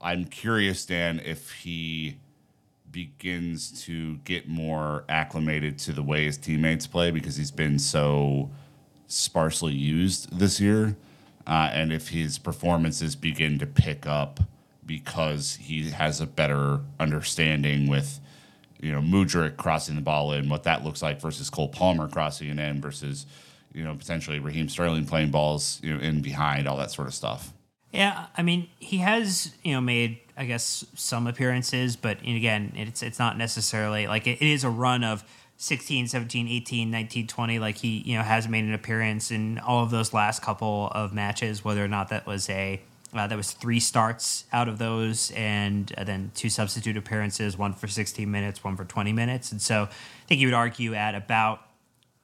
[0.00, 2.18] I'm curious, Dan, if he
[2.92, 8.50] begins to get more acclimated to the way his teammates play because he's been so
[9.08, 10.96] sparsely used this year,
[11.44, 14.38] uh, and if his performances begin to pick up
[14.86, 18.20] because he has a better understanding with
[18.80, 22.48] you know Mudryk crossing the ball in, what that looks like versus Cole Palmer crossing
[22.48, 23.26] it in versus
[23.72, 27.14] you know potentially Raheem Sterling playing balls you know in behind all that sort of
[27.14, 27.52] stuff.
[27.92, 33.02] Yeah, I mean he has you know made I guess some appearances, but again it's
[33.02, 35.24] it's not necessarily like it, it is a run of
[35.56, 39.82] 16, 17, 18, 19, 20 like he you know has made an appearance in all
[39.82, 42.80] of those last couple of matches whether or not that was a
[43.14, 47.72] uh, there was three starts out of those, and uh, then two substitute appearances, one
[47.72, 49.52] for 16 minutes, one for 20 minutes.
[49.52, 51.60] And so I think you would argue at about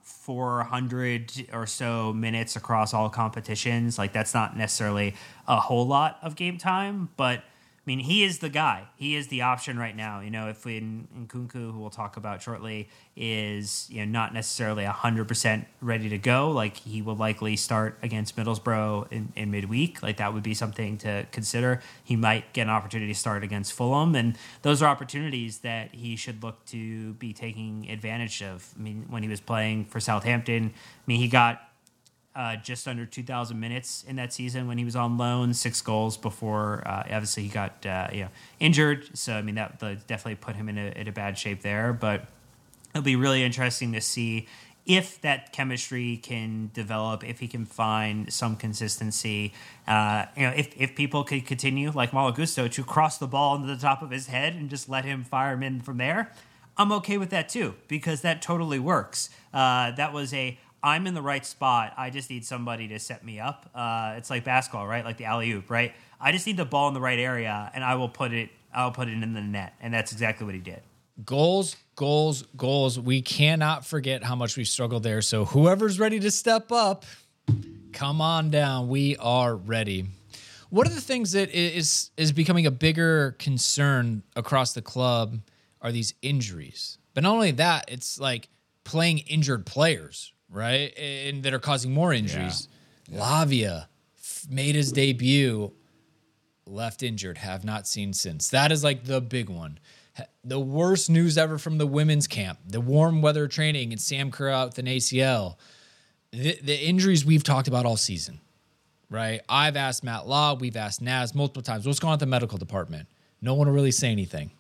[0.03, 5.15] 400 or so minutes across all competitions, like that's not necessarily
[5.47, 7.45] a whole lot of game time, but
[7.91, 8.85] mean, he is the guy.
[8.95, 10.21] He is the option right now.
[10.21, 14.33] You know, if in, in Nkunku, who we'll talk about shortly, is you know not
[14.33, 19.51] necessarily hundred percent ready to go, like he will likely start against Middlesbrough in, in
[19.51, 20.05] midweek.
[20.05, 21.81] Like that would be something to consider.
[22.05, 26.15] He might get an opportunity to start against Fulham, and those are opportunities that he
[26.15, 28.73] should look to be taking advantage of.
[28.79, 31.70] I mean, when he was playing for Southampton, I mean, he got
[32.35, 36.17] uh, just under 2,000 minutes in that season when he was on loan, six goals
[36.17, 38.29] before uh, obviously he got uh, you know
[38.61, 39.11] injured.
[39.15, 41.93] So I mean that, that definitely put him in a, in a bad shape there.
[41.93, 42.27] But
[42.95, 44.47] it'll be really interesting to see
[44.87, 49.53] if that chemistry can develop, if he can find some consistency.
[49.87, 53.57] Uh, you know, if if people could continue like Malo Gusto to cross the ball
[53.57, 56.33] into the top of his head and just let him fire him in from there.
[56.77, 59.29] I'm okay with that too because that totally works.
[59.53, 61.93] Uh, that was a I'm in the right spot.
[61.97, 63.69] I just need somebody to set me up.
[63.75, 65.05] Uh, it's like basketball, right?
[65.05, 65.93] Like the alley oop, right?
[66.21, 68.51] I just need the ball in the right area, and I will put it.
[68.73, 70.81] I'll put it in the net, and that's exactly what he did.
[71.25, 72.99] Goals, goals, goals.
[72.99, 75.23] We cannot forget how much we struggled there.
[75.23, 77.05] So whoever's ready to step up,
[77.93, 78.89] come on down.
[78.89, 80.07] We are ready.
[80.71, 85.41] One of the things that is is becoming a bigger concern across the club
[85.83, 86.99] are these injuries.
[87.13, 88.49] But not only that, it's like
[88.85, 90.97] playing injured players, right?
[90.99, 92.69] And that are causing more injuries.
[93.11, 93.87] Lavia
[94.19, 95.73] f- made his debut,
[96.67, 98.49] left injured, have not seen since.
[98.49, 99.79] That is like the big one.
[100.45, 104.51] The worst news ever from the women's camp, the warm weather training, and Sam Kerr
[104.51, 105.57] out with an ACL.
[106.33, 108.41] The, the injuries we've talked about all season,
[109.09, 109.41] right?
[109.49, 112.59] I've asked Matt Law, we've asked Naz multiple times, what's going on at the medical
[112.59, 113.09] department?
[113.41, 114.51] No one will really say anything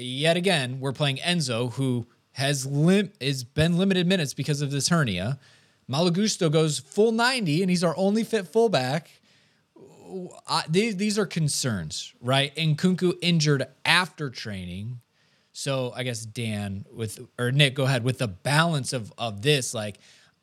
[0.00, 4.88] yet again, we're playing Enzo, who has lim- has been limited minutes because of this
[4.88, 5.38] hernia.
[5.88, 9.10] Malo Gusto goes full 90, and he's our only fit fullback.
[10.48, 12.54] I, these, these are concerns, right?
[12.54, 15.00] Nkunku injured after training.
[15.52, 19.74] So I guess Dan with or Nick, go ahead with the balance of of this.
[19.74, 19.98] Like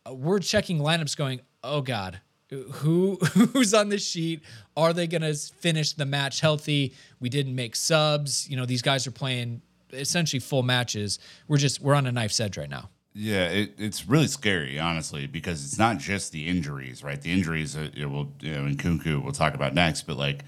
[0.10, 2.20] we're checking lineups, going, oh god,
[2.50, 4.44] who who's on the sheet?
[4.76, 6.94] Are they gonna finish the match healthy?
[7.20, 8.50] We didn't make subs.
[8.50, 9.62] You know, these guys are playing
[9.94, 11.20] essentially full matches.
[11.48, 12.90] We're just we're on a knife's edge right now.
[13.20, 17.20] Yeah, it, it's really scary, honestly, because it's not just the injuries, right?
[17.20, 20.44] The injuries, uh, it will, you know, Nkunku, we'll talk about next, but like,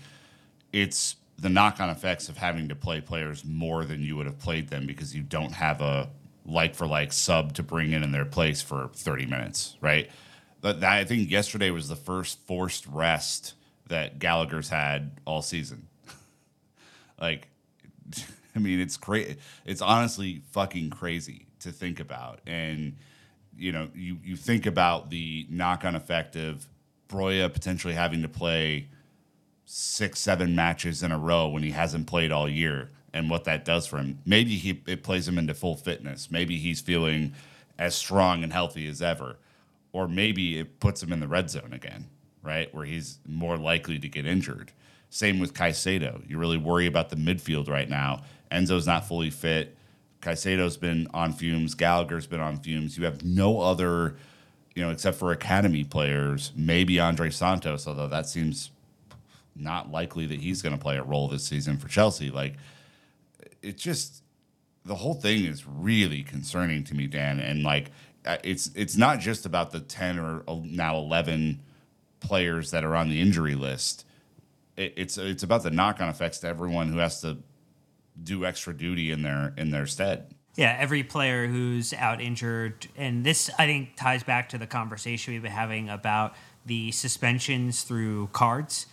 [0.72, 4.70] it's the knock-on effects of having to play players more than you would have played
[4.70, 6.10] them because you don't have a
[6.46, 10.10] like for like sub to bring in in their place for 30 minutes, right?
[10.62, 13.54] But that, I think yesterday was the first forced rest
[13.88, 15.88] that Gallagher's had all season.
[17.22, 17.48] like,
[18.56, 19.38] I mean, it's crazy.
[19.66, 22.39] It's honestly fucking crazy to think about.
[22.47, 22.95] And
[23.58, 26.68] you know, you you think about the knock-on effect of
[27.10, 28.88] Broja potentially having to play
[29.66, 33.66] six, seven matches in a row when he hasn't played all year, and what that
[33.66, 34.20] does for him.
[34.26, 36.32] Maybe he it plays him into full fitness.
[36.32, 37.34] Maybe he's feeling
[37.78, 39.38] as strong and healthy as ever,
[39.91, 42.10] or maybe it puts him in the red zone again,
[42.41, 44.72] right, where he's more likely to get injured.
[45.10, 46.28] Same with Caicedo.
[46.30, 48.22] You really worry about the midfield right now.
[48.52, 49.76] Enzo's not fully fit.
[50.22, 51.76] Caicedo's been on fumes.
[51.76, 52.97] Gallagher's been on fumes.
[52.97, 54.18] You have no other,
[54.76, 56.52] you know, except for academy players.
[56.56, 58.72] Maybe Andre Santos, although that seems
[59.56, 62.30] not likely that he's going to play a role this season for Chelsea.
[62.32, 62.56] Like,
[63.62, 64.24] it just
[64.86, 67.39] the whole thing is really concerning to me, Dan.
[67.39, 67.91] And like,
[68.26, 71.62] uh, it's it's not just about the ten or uh, now eleven
[72.20, 74.06] players that are on the injury list.
[74.76, 77.38] It, it's it's about the knock on effects to everyone who has to
[78.24, 80.34] do extra duty in their in their stead.
[80.55, 85.34] Yeah, every player who's out injured, and this I think ties back to the conversation
[85.34, 88.88] we've been having about the suspensions through cards.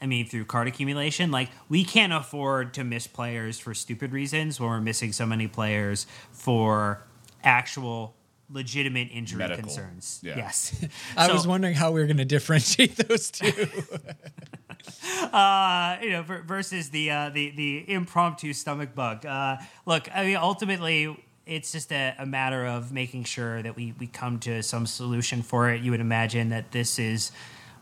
[0.00, 1.30] I mean, through card accumulation.
[1.30, 5.46] Like, we can't afford to miss players for stupid reasons when we're missing so many
[5.46, 7.04] players for
[7.44, 8.16] actual
[8.50, 9.62] legitimate injury Medical.
[9.62, 10.18] concerns.
[10.24, 10.38] Yeah.
[10.38, 10.84] Yes.
[11.16, 13.52] I So- was wondering how we were going to differentiate those two.
[15.32, 19.24] uh, you know, ver- versus the uh, the the impromptu stomach bug.
[19.24, 21.16] Uh, look, I mean, ultimately,
[21.46, 25.42] it's just a, a matter of making sure that we we come to some solution
[25.42, 25.82] for it.
[25.82, 27.32] You would imagine that this is.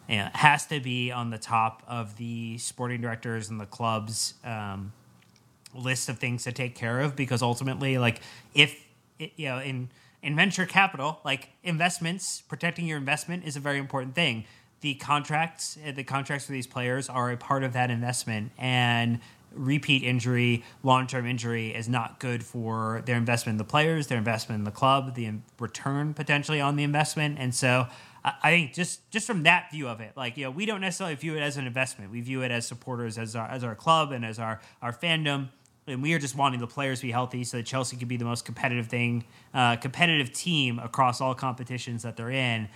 [0.08, 4.92] Has to be on the top of the sporting directors and the clubs um,
[5.72, 8.20] list of things to take care of because ultimately, like
[8.52, 8.84] if
[9.20, 9.88] it, you know in
[10.22, 14.44] in venture capital, like investments, protecting your investment is a very important thing.
[14.80, 19.20] The contracts, uh, the contracts for these players are a part of that investment, and
[19.52, 24.18] repeat injury, long term injury is not good for their investment in the players, their
[24.18, 27.86] investment in the club, the return potentially on the investment, and so.
[28.22, 30.82] I I think just just from that view of it, like you know, we don't
[30.82, 32.10] necessarily view it as an investment.
[32.10, 35.48] We view it as supporters, as our as our club, and as our our fandom
[35.86, 38.16] and we are just wanting the players to be healthy so that Chelsea can be
[38.16, 42.68] the most competitive thing, uh, competitive team across all competitions that they're in.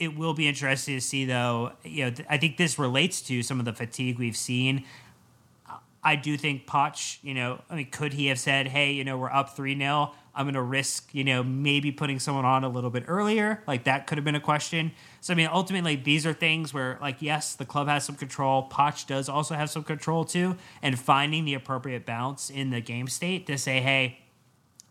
[0.00, 1.72] It will be interesting to see, though.
[1.84, 4.84] You know, th- I think this relates to some of the fatigue we've seen.
[6.02, 9.18] I do think Poch, you know, I mean, could he have said, "Hey, you know,
[9.18, 12.68] we're up three 0 I'm going to risk, you know, maybe putting someone on a
[12.70, 14.92] little bit earlier." Like that could have been a question.
[15.20, 18.66] So I mean, ultimately, these are things where, like, yes, the club has some control.
[18.70, 23.06] Poch does also have some control too, and finding the appropriate balance in the game
[23.06, 24.20] state to say, "Hey,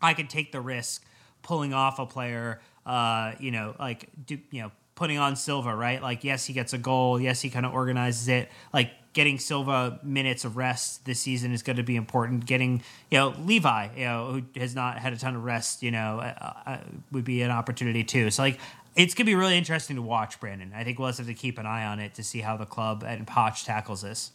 [0.00, 1.04] I could take the risk
[1.42, 6.02] pulling off a player, uh, you know, like do, you know, putting on Silva, right?
[6.02, 7.18] Like, yes, he gets a goal.
[7.18, 8.50] Yes, he kind of organizes it.
[8.70, 12.44] Like getting Silva minutes of rest this season is going to be important.
[12.44, 15.90] Getting you know Levi, you know, who has not had a ton of rest, you
[15.90, 16.78] know, uh, uh,
[17.12, 18.30] would be an opportunity too.
[18.30, 18.60] So like.
[18.96, 20.72] It's gonna be really interesting to watch, Brandon.
[20.74, 23.04] I think we'll have to keep an eye on it to see how the club
[23.06, 24.32] and Poch tackles this.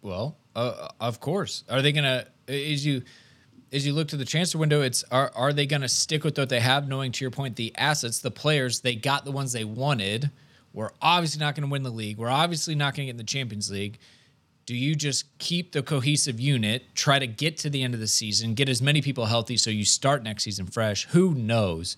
[0.00, 1.64] Well, uh, of course.
[1.68, 3.02] Are they gonna Is you
[3.72, 4.82] as you look to the transfer window?
[4.82, 7.72] It's are are they gonna stick with what they have, knowing to your point the
[7.76, 10.30] assets, the players they got the ones they wanted,
[10.72, 12.18] We're obviously not going to win the league.
[12.18, 13.98] We're obviously not going to get in the Champions League.
[14.66, 18.06] Do you just keep the cohesive unit, try to get to the end of the
[18.06, 21.06] season, get as many people healthy so you start next season fresh?
[21.08, 21.96] Who knows?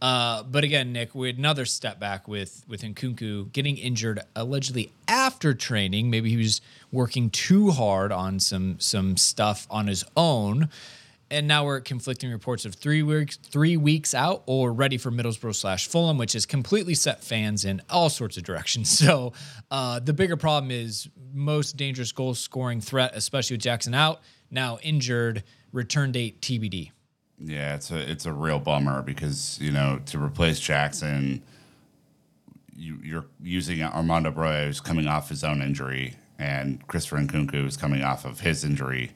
[0.00, 4.92] Uh, but again, Nick, we had another step back with with Nkunku getting injured allegedly
[5.06, 6.08] after training.
[6.10, 6.60] Maybe he was
[6.92, 10.68] working too hard on some some stuff on his own
[11.30, 15.54] and now we're conflicting reports of three weeks three weeks out or ready for Middlesbrough
[15.54, 18.98] slash Fulham, which has completely set fans in all sorts of directions.
[19.08, 19.32] So
[19.70, 24.20] uh, the bigger problem is most dangerous goal scoring threat, especially with Jackson out
[24.50, 26.92] now injured, return date TBD.
[27.38, 31.42] Yeah, it's a it's a real bummer because you know to replace Jackson,
[32.74, 37.76] you, you're using Armando Broja who's coming off his own injury, and Christopher Nkunku is
[37.76, 39.12] coming off of his injury.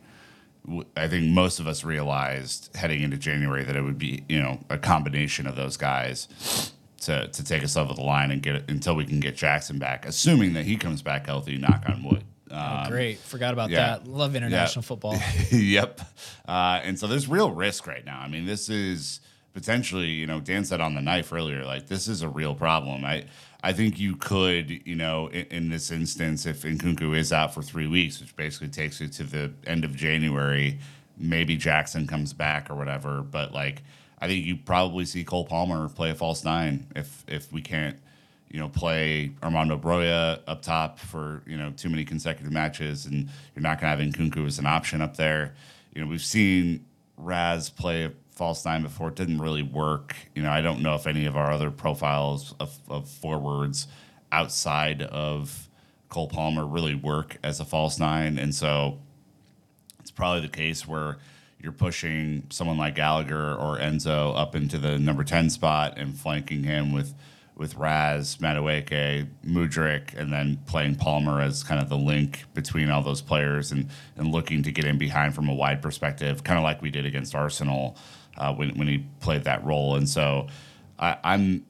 [0.96, 4.60] I think most of us realized heading into January that it would be, you know,
[4.70, 8.70] a combination of those guys to to take us over the line and get it
[8.70, 11.58] until we can get Jackson back, assuming that he comes back healthy.
[11.58, 12.24] Knock on wood.
[12.50, 13.18] Um, oh, great!
[13.18, 13.98] Forgot about yeah.
[13.98, 14.06] that.
[14.06, 14.86] Love international Yeah.
[14.86, 15.16] football.
[15.50, 16.00] yep.
[16.46, 18.20] Uh, and so there's real risk right now.
[18.20, 19.20] I mean, this is
[19.54, 23.04] potentially, you know, Dan said on the knife earlier, like this is a real problem.
[23.04, 23.24] I
[23.62, 27.62] I think you could, you know, in, in this instance, if Nkunku is out for
[27.62, 30.78] three weeks, which basically takes you to the end of January,
[31.16, 33.22] maybe Jackson comes back or whatever.
[33.22, 33.82] But like,
[34.20, 37.96] I think you probably see Cole Palmer play a false nine if if we can't,
[38.50, 43.28] you know, play Armando Broja up top for you know too many consecutive matches, and
[43.54, 45.54] you're not going to have Nkunku as an option up there.
[45.94, 46.84] You know, we've seen
[47.16, 49.08] Raz play a false nine before.
[49.08, 50.16] It didn't really work.
[50.34, 53.86] You know, I don't know if any of our other profiles of, of forwards
[54.30, 55.68] outside of
[56.08, 58.98] Cole Palmer really work as a false nine, and so
[60.00, 61.18] it's probably the case where
[61.62, 66.64] you're pushing someone like Gallagher or Enzo up into the number 10 spot and flanking
[66.64, 67.14] him with
[67.54, 73.02] with Raz, Madueke, Mudryk, and then playing Palmer as kind of the link between all
[73.02, 76.64] those players and, and looking to get in behind from a wide perspective, kind of
[76.64, 77.96] like we did against Arsenal
[78.36, 79.96] uh, when, when he played that role.
[79.96, 80.48] And so
[80.98, 81.66] I, I'm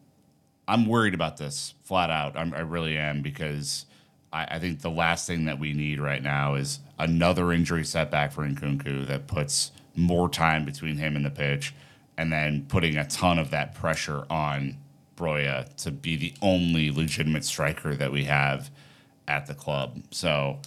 [0.69, 2.37] I'm worried about this flat out.
[2.37, 3.85] I'm, I really am because
[4.33, 8.33] I, I think the last thing that we need right now is another injury setback
[8.33, 11.75] for Nkunku that puts more time between him and the pitch,
[12.17, 14.79] and then putting a ton of that pressure on
[15.17, 18.71] Broja to be the only legitimate striker that we have
[19.29, 20.03] at the club.
[20.11, 20.61] So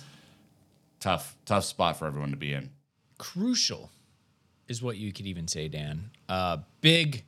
[1.00, 2.70] tough, tough spot for everyone to be in.
[3.18, 3.92] Crucial
[4.68, 6.10] is what you could even say, Dan.
[6.28, 7.24] Uh, big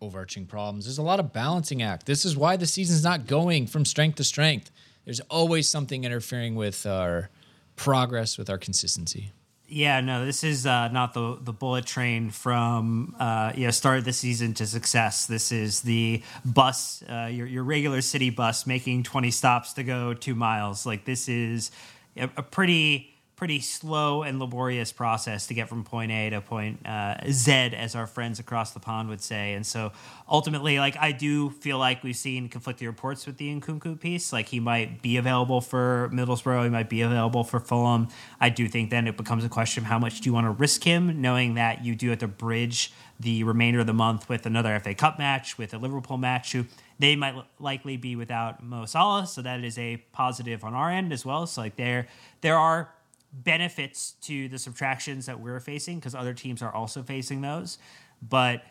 [0.00, 0.84] overarching problems.
[0.84, 2.06] There's a lot of balancing act.
[2.06, 4.70] This is why the season's not going from strength to strength.
[5.04, 7.30] There's always something interfering with our
[7.76, 9.32] progress, with our consistency.
[9.66, 13.98] Yeah, no, this is uh, not the the bullet train from uh, you know start
[13.98, 15.26] of the season to success.
[15.26, 20.12] This is the bus, uh, your your regular city bus making twenty stops to go
[20.12, 20.84] two miles.
[20.84, 21.70] Like this is
[22.14, 26.86] a, a pretty pretty slow and laborious process to get from point A to point
[26.86, 29.54] uh, Z, as our friends across the pond would say.
[29.54, 29.92] And so
[30.28, 34.32] ultimately, like I do feel like we've seen conflicting reports with the Nkunku piece.
[34.32, 38.08] Like he might be available for Middlesbrough, he might be available for Fulham.
[38.40, 40.52] I do think then it becomes a question of how much do you want to
[40.52, 44.44] risk him, knowing that you do have to bridge the remainder of the month with
[44.46, 46.66] another FA Cup match, with a Liverpool match, who
[46.98, 51.12] they might likely be without Mo Salah, so that is a positive on our end
[51.12, 51.46] as well.
[51.46, 52.06] So like there,
[52.40, 52.93] there are
[53.42, 57.78] benefits to the subtractions that we're facing because other teams are also facing those.
[58.22, 58.62] But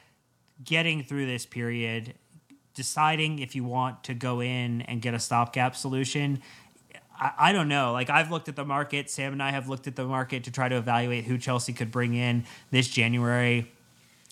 [0.63, 2.13] getting through this period,
[2.73, 6.41] deciding if you want to go in and get a stopgap solution.
[7.19, 7.91] I, I don't know.
[7.91, 9.09] Like I've looked at the market.
[9.09, 11.91] Sam and I have looked at the market to try to evaluate who Chelsea could
[11.91, 13.71] bring in this January.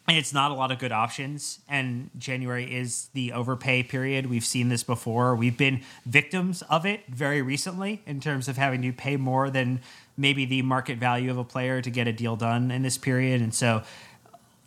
[0.08, 1.60] And it's not a lot of good options.
[1.70, 4.26] And January is the overpay period.
[4.26, 5.36] We've seen this before.
[5.36, 9.80] We've been victims of it very recently in terms of having to pay more than
[10.22, 13.42] maybe the market value of a player to get a deal done in this period.
[13.42, 13.84] And so,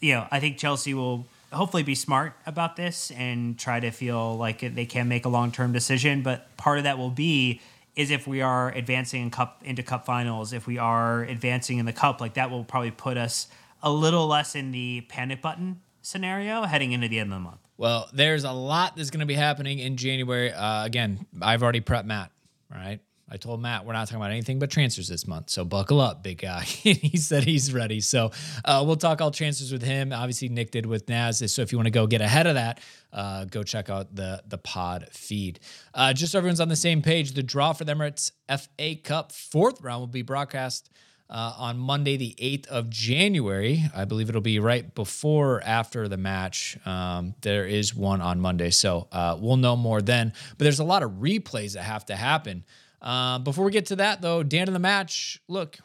[0.00, 4.36] you know, I think Chelsea will hopefully be smart about this and try to feel
[4.36, 6.22] like they can make a long term decision.
[6.22, 7.60] But part of that will be
[7.96, 11.86] is if we are advancing in cup into cup finals, if we are advancing in
[11.86, 13.46] the cup, like that will probably put us
[13.82, 17.60] a little less in the panic button scenario heading into the end of the month.
[17.76, 20.52] Well, there's a lot that's going to be happening in January.
[20.52, 22.30] Uh, again, I've already prepped Matt.
[22.70, 23.00] Right.
[23.28, 25.50] I told Matt we're not talking about anything but transfers this month.
[25.50, 26.62] So buckle up, big guy.
[26.64, 28.00] he said he's ready.
[28.00, 28.32] So
[28.64, 30.12] uh, we'll talk all transfers with him.
[30.12, 31.42] Obviously, Nick did with Naz.
[31.52, 32.80] So if you want to go get ahead of that,
[33.12, 35.60] uh, go check out the the pod feed.
[35.94, 39.32] Uh, just so everyone's on the same page, the draw for the Emirates FA Cup
[39.32, 40.90] fourth round will be broadcast
[41.30, 43.82] uh, on Monday, the 8th of January.
[43.94, 46.76] I believe it'll be right before or after the match.
[46.86, 48.70] Um, there is one on Monday.
[48.70, 50.32] So uh, we'll know more then.
[50.50, 52.64] But there's a lot of replays that have to happen.
[53.04, 55.76] Uh, before we get to that, though, Dan in the match, look,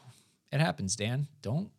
[0.54, 1.28] it happens, Dan.
[1.42, 1.70] Don't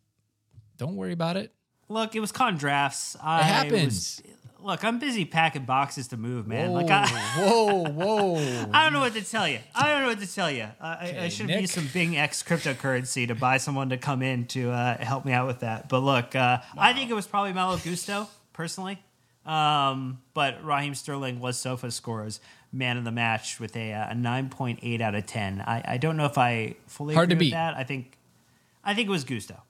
[0.77, 1.51] don't worry about it.
[1.89, 3.17] Look, it was con drafts.
[3.21, 4.21] I It happens.
[4.23, 4.23] was-
[4.63, 6.69] look, I'm busy packing boxes to move, man.
[6.69, 7.07] Whoa, Like I,
[7.39, 8.35] whoa, whoa.
[8.73, 9.59] I don't know what to tell you.
[9.75, 10.63] I don't know what to tell you.
[10.63, 11.61] Uh, I, I should Nick.
[11.61, 15.47] used some BingX cryptocurrency to buy someone to come in to uh, help me out
[15.47, 15.89] with that.
[15.89, 18.99] But look, uh, I think it was probably Malo Gusto personally.
[19.45, 22.39] Um, but Raheem Sterling was SofaScore's
[22.71, 25.61] man of the match with a, uh, a 9.8 out of 10.
[25.61, 27.53] I, I don't know if I fully Hard to agree beat.
[27.53, 27.75] with that.
[27.75, 28.17] I think
[28.83, 29.61] I think it was Gusto.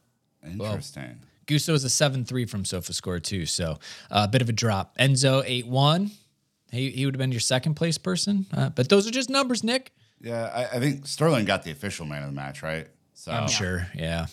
[0.45, 1.19] Interesting.
[1.47, 3.45] Gusto is a 7 3 from SofaScore too.
[3.45, 3.79] So
[4.09, 4.97] uh, a bit of a drop.
[4.97, 6.11] Enzo, 8 1.
[6.71, 8.45] He, he would have been your second place person.
[8.53, 9.91] Uh, but those are just numbers, Nick.
[10.21, 12.87] Yeah, I, I think Sterling got the official man of the match, right?
[13.13, 13.87] So I'm sure.
[13.95, 14.27] Yeah.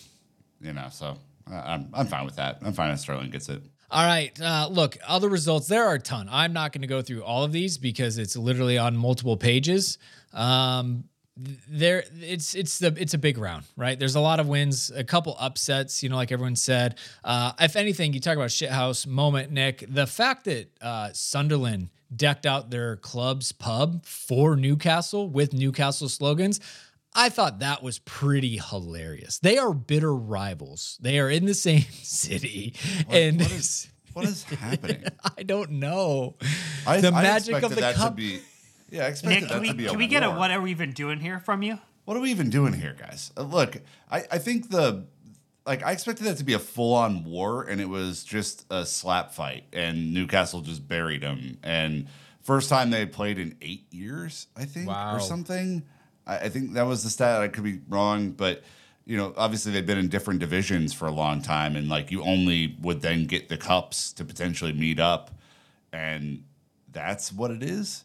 [0.61, 1.17] you know, so
[1.51, 2.59] uh, I'm I'm fine with that.
[2.61, 3.61] I'm fine if Sterling gets it.
[3.91, 4.39] All right.
[4.39, 6.27] Uh, look, other results, there are a ton.
[6.31, 9.97] I'm not going to go through all of these because it's literally on multiple pages.
[10.33, 11.05] Um,
[11.69, 15.03] there it's it's the it's a big round right there's a lot of wins a
[15.03, 19.51] couple upsets you know like everyone said uh if anything you talk about shithouse moment
[19.51, 26.09] nick the fact that uh sunderland decked out their club's pub for newcastle with newcastle
[26.09, 26.59] slogans
[27.15, 29.39] I thought that was pretty hilarious.
[29.39, 30.97] They are bitter rivals.
[31.01, 32.75] They are in the same city,
[33.09, 35.03] and what is what is happening?
[35.37, 36.35] I don't know.
[36.85, 38.11] I, The I magic of the that cup.
[38.11, 38.41] to be.
[38.91, 40.51] Yeah, I expected Nick, that can we, to be a can we get a what
[40.51, 41.77] are we even doing here from you?
[42.05, 43.31] What are we even doing here, guys?
[43.37, 43.77] Uh, look,
[44.11, 45.05] I, I think the
[45.65, 48.85] like I expected that to be a full on war, and it was just a
[48.85, 51.59] slap fight, and Newcastle just buried them.
[51.61, 52.07] And
[52.41, 55.15] first time they had played in eight years, I think, Wow.
[55.15, 55.83] or something.
[56.29, 57.41] I, I think that was the stat.
[57.41, 58.63] I could be wrong, but
[59.05, 62.21] you know, obviously they've been in different divisions for a long time, and like you
[62.23, 65.31] only would then get the cups to potentially meet up,
[65.91, 66.43] and
[66.91, 68.03] that's what it is.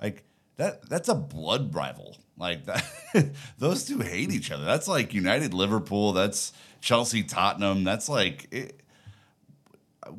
[0.00, 0.24] Like
[0.56, 2.16] that that's a blood rival.
[2.38, 2.84] Like that
[3.58, 4.64] those two hate each other.
[4.64, 7.82] That's like United Liverpool, that's Chelsea Tottenham.
[7.84, 8.80] That's like it,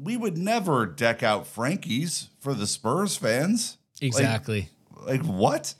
[0.01, 3.77] we would never deck out Frankie's for the Spurs fans.
[4.01, 4.69] Like- Exactly.
[5.05, 5.75] Like, what?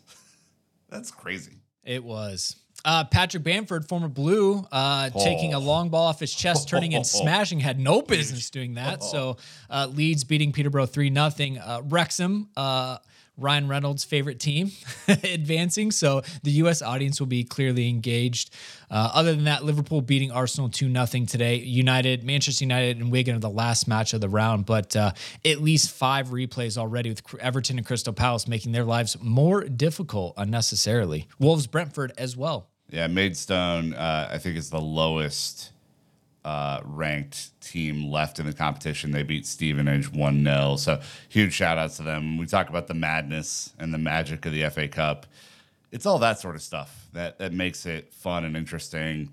[0.89, 1.53] That's crazy.
[1.86, 2.55] It was.
[2.83, 7.05] Uh, Patrick Bamford, former Blue, uh, taking a long ball off his chest, turning and
[7.07, 9.01] smashing, had no business doing that.
[9.03, 9.38] So
[9.69, 11.57] uh, Leeds beating Peterborough 3 0.
[11.63, 12.97] Uh, Wrexham, uh,
[13.38, 14.71] Ryan Reynolds' favorite team,
[15.07, 15.91] advancing.
[15.91, 16.81] So the U.S.
[16.81, 18.53] audience will be clearly engaged.
[18.89, 21.55] Uh, other than that, Liverpool beating Arsenal 2 0 today.
[21.57, 25.11] United, Manchester United, and Wigan are the last match of the round, but uh,
[25.43, 30.33] at least five replays already with Everton and Crystal Palace making their lives more difficult
[30.38, 31.27] unnecessarily.
[31.39, 32.69] Wolves, Brentford as well.
[32.89, 35.71] Yeah, Maidstone, uh, I think is the lowest
[36.46, 39.12] uh, ranked team left in the competition.
[39.12, 40.76] They beat Stevenage 1 0.
[40.78, 42.38] So huge shout outs to them.
[42.38, 45.26] We talk about the madness and the magic of the FA Cup.
[45.91, 49.32] It's all that sort of stuff that, that makes it fun and interesting.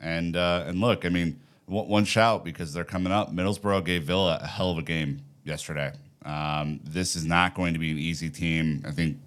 [0.00, 3.32] And uh, and look, I mean, one, one shout because they're coming up.
[3.32, 5.92] Middlesbrough gave Villa a hell of a game yesterday.
[6.24, 8.84] Um, this is not going to be an easy team.
[8.86, 9.18] I think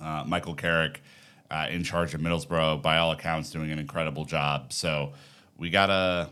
[0.00, 1.02] uh, Michael Carrick
[1.50, 4.72] uh, in charge of Middlesbrough, by all accounts, doing an incredible job.
[4.72, 5.12] So
[5.58, 6.30] we gotta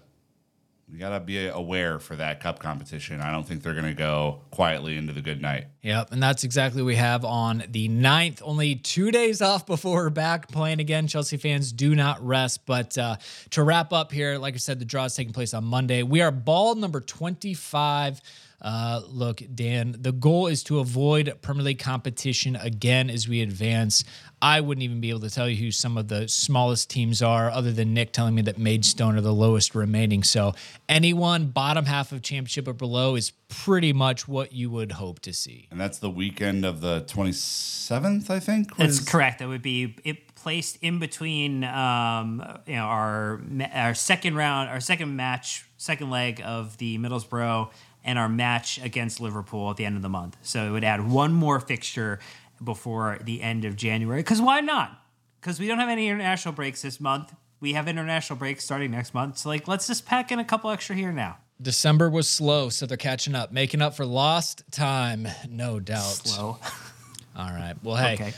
[0.91, 3.21] we gotta be aware for that cup competition.
[3.21, 5.67] I don't think they're gonna go quietly into the good night.
[5.83, 8.41] Yep, and that's exactly what we have on the 9th.
[8.45, 11.07] Only two days off before we're back playing again.
[11.07, 12.67] Chelsea fans do not rest.
[12.67, 13.17] But uh,
[13.51, 16.03] to wrap up here, like I said, the draw is taking place on Monday.
[16.03, 18.21] We are ball number 25.
[18.65, 24.05] Uh, look, Dan, the goal is to avoid Premier League competition again as we advance.
[24.41, 27.51] I wouldn't even be able to tell you who some of the smallest teams are,
[27.51, 30.23] other than Nick telling me that Maidstone are the lowest remaining.
[30.23, 30.55] So
[30.89, 35.35] anyone bottom half of championship or below is pretty much what you would hope to
[35.35, 35.69] see.
[35.71, 38.75] And that's the weekend of the 27th, I think.
[38.77, 39.41] That's was- correct.
[39.41, 43.41] That would be it placed in between, um, you know, our
[43.73, 47.71] our second round, our second match, second leg of the Middlesbrough,
[48.05, 50.37] and our match against Liverpool at the end of the month.
[50.43, 52.19] So it would add one more fixture
[52.63, 54.21] before the end of January.
[54.21, 55.01] Because why not?
[55.41, 57.35] Because we don't have any international breaks this month.
[57.61, 59.39] We have international breaks starting next month.
[59.39, 61.39] So like, let's just pack in a couple extra here now.
[61.63, 66.03] December was slow, so they're catching up, making up for lost time, no doubt.
[66.03, 66.59] Slow.
[67.37, 67.75] All right.
[67.83, 68.33] Well, hey, Okay.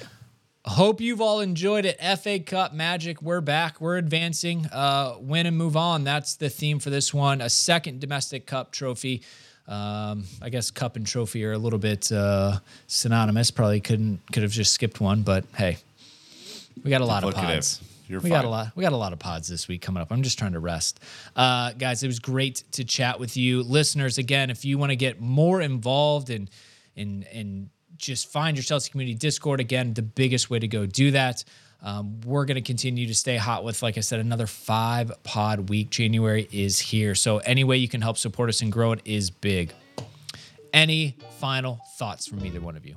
[0.65, 1.99] hope you've all enjoyed it.
[2.19, 3.81] FA Cup Magic, we're back.
[3.81, 4.67] We're advancing.
[4.67, 6.05] Uh, win and move on.
[6.05, 7.41] That's the theme for this one.
[7.41, 9.23] A second domestic cup trophy.
[9.69, 13.51] Um, I guess cup and trophy are a little bit uh, synonymous.
[13.51, 15.79] Probably couldn't could have just skipped one, but hey,
[16.85, 17.81] we got a lot of pods.
[18.09, 18.39] You're we fine.
[18.39, 18.73] got a lot.
[18.77, 20.13] We got a lot of pods this week coming up.
[20.13, 21.01] I'm just trying to rest,
[21.35, 22.05] uh, guys.
[22.05, 24.19] It was great to chat with you, listeners.
[24.19, 26.49] Again, if you want to get more involved and
[26.97, 31.11] and and just find your Chelsea community Discord again, the biggest way to go do
[31.13, 31.43] that.
[31.87, 35.69] Um, we're going to continue to stay hot with, like I said, another five pod
[35.69, 35.89] week.
[35.89, 39.31] January is here, so any way you can help support us and grow it is
[39.31, 39.73] big.
[40.73, 42.97] Any final thoughts from either one of you?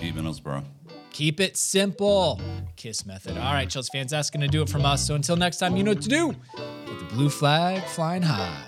[0.00, 0.64] Beat Middlesbrough.
[1.10, 2.40] Keep it simple.
[2.74, 3.38] Kiss method.
[3.38, 5.06] All right, Chelsea fans, that's going to do it from us.
[5.06, 6.34] So until next time, you know what to do.
[6.84, 8.64] Put the blue flag flying high.